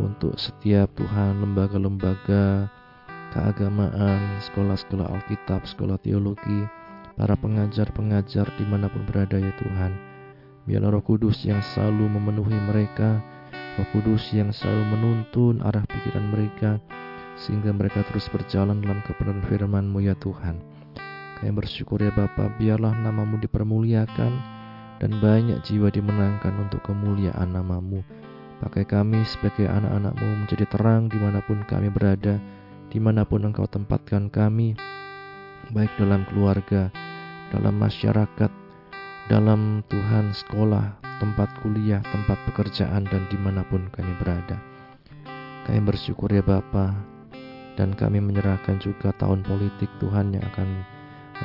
untuk 0.00 0.38
setiap 0.38 0.90
Tuhan 0.94 1.42
lembaga-lembaga 1.42 2.70
keagamaan, 3.34 4.40
sekolah-sekolah 4.48 5.06
Alkitab, 5.12 5.68
sekolah 5.68 6.00
teologi, 6.00 6.64
para 7.18 7.34
pengajar-pengajar 7.34 8.46
di 8.56 8.64
mana 8.64 8.86
pun 8.88 9.04
berada 9.04 9.36
ya 9.36 9.52
Tuhan. 9.58 9.92
Biarlah 10.64 11.00
roh 11.00 11.04
kudus 11.04 11.44
yang 11.44 11.60
selalu 11.60 12.06
memenuhi 12.08 12.56
mereka, 12.68 13.20
roh 13.76 13.88
kudus 13.90 14.30
yang 14.32 14.54
selalu 14.54 14.96
menuntun 14.96 15.60
arah 15.64 15.84
pikiran 15.84 16.24
mereka, 16.30 16.78
sehingga 17.38 17.70
mereka 17.70 18.02
terus 18.06 18.26
berjalan 18.30 18.82
dalam 18.82 19.02
kebenaran 19.06 19.42
firman-Mu 19.46 19.98
ya 20.02 20.14
Tuhan. 20.18 20.58
Kami 21.38 21.50
bersyukur 21.54 22.02
ya 22.02 22.10
Bapa, 22.10 22.50
biarlah 22.58 22.98
namamu 22.98 23.38
dipermuliakan, 23.38 24.32
dan 24.98 25.10
banyak 25.22 25.62
jiwa 25.62 25.86
dimenangkan 25.94 26.50
untuk 26.58 26.82
kemuliaan 26.82 27.54
namamu. 27.54 28.02
Pakai 28.58 28.82
kami 28.82 29.22
sebagai 29.22 29.70
anak-anakmu 29.70 30.42
menjadi 30.42 30.66
terang 30.66 31.06
di 31.06 31.14
mana 31.14 31.38
pun 31.38 31.62
kami 31.62 31.94
berada, 31.94 32.42
di 32.90 32.98
mana 32.98 33.22
pun 33.22 33.46
engkau 33.46 33.70
tempatkan 33.70 34.26
kami, 34.34 34.74
baik 35.70 35.94
dalam 35.94 36.26
keluarga, 36.26 36.90
dalam 37.54 37.78
masyarakat, 37.78 38.50
dalam 39.30 39.86
Tuhan 39.86 40.34
sekolah, 40.34 40.98
tempat 41.22 41.54
kuliah, 41.62 42.02
tempat 42.02 42.34
pekerjaan, 42.50 43.06
dan 43.06 43.30
di 43.30 43.38
mana 43.38 43.62
pun 43.62 43.86
kami 43.94 44.10
berada. 44.18 44.58
Kami 45.62 45.78
bersyukur 45.86 46.26
ya 46.26 46.42
Bapa, 46.42 46.98
dan 47.78 47.94
kami 47.94 48.18
menyerahkan 48.18 48.82
juga 48.82 49.14
tahun 49.22 49.46
politik 49.46 49.86
Tuhan 50.02 50.34
yang 50.34 50.42
akan 50.50 50.68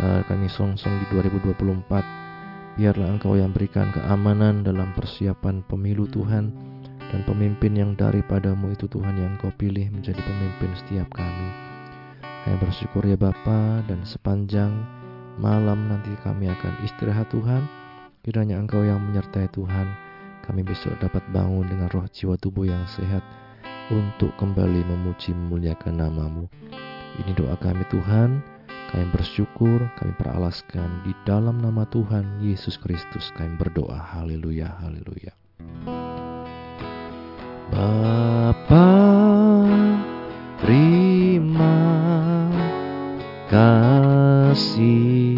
uh, 0.02 0.22
kami 0.26 0.50
songsong 0.50 0.98
di 0.98 1.06
2024. 1.14 1.86
Biarlah 2.74 3.06
Engkau 3.06 3.38
yang 3.38 3.54
berikan 3.54 3.94
keamanan 3.94 4.66
dalam 4.66 4.98
persiapan 4.98 5.62
pemilu 5.62 6.10
Tuhan 6.10 6.73
dan 7.14 7.22
pemimpin 7.30 7.78
yang 7.78 7.94
daripadamu 7.94 8.74
itu 8.74 8.90
Tuhan 8.90 9.14
yang 9.22 9.38
kau 9.38 9.54
pilih 9.54 9.86
menjadi 9.94 10.18
pemimpin 10.18 10.74
setiap 10.82 11.14
kami. 11.14 11.50
Kami 12.44 12.58
bersyukur 12.58 13.06
ya 13.06 13.14
Bapa 13.14 13.86
dan 13.86 14.02
sepanjang 14.02 14.74
malam 15.38 15.94
nanti 15.94 16.10
kami 16.26 16.50
akan 16.50 16.74
istirahat 16.82 17.30
Tuhan. 17.30 17.70
Kiranya 18.26 18.58
Engkau 18.58 18.82
yang 18.82 18.98
menyertai 18.98 19.52
Tuhan, 19.54 19.88
kami 20.48 20.66
besok 20.66 20.98
dapat 20.98 21.22
bangun 21.30 21.70
dengan 21.70 21.92
roh 21.94 22.08
jiwa 22.10 22.34
tubuh 22.42 22.66
yang 22.66 22.82
sehat 22.90 23.22
untuk 23.94 24.34
kembali 24.42 24.82
memuji 24.88 25.38
memuliakan 25.38 26.02
namamu. 26.02 26.50
Ini 27.22 27.32
doa 27.38 27.54
kami 27.62 27.86
Tuhan, 27.94 28.42
kami 28.90 29.06
bersyukur, 29.14 29.86
kami 30.02 30.14
peralaskan 30.18 31.04
di 31.06 31.14
dalam 31.28 31.62
nama 31.62 31.86
Tuhan 31.94 32.42
Yesus 32.42 32.80
Kristus 32.82 33.30
kami 33.38 33.54
berdoa. 33.60 34.00
Haleluya, 34.00 34.82
haleluya. 34.82 35.36
Bapa 37.84 38.96
terima 40.64 41.76
kasih 43.52 45.36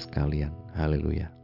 sekalian. 0.00 0.50
Haleluya. 0.74 1.39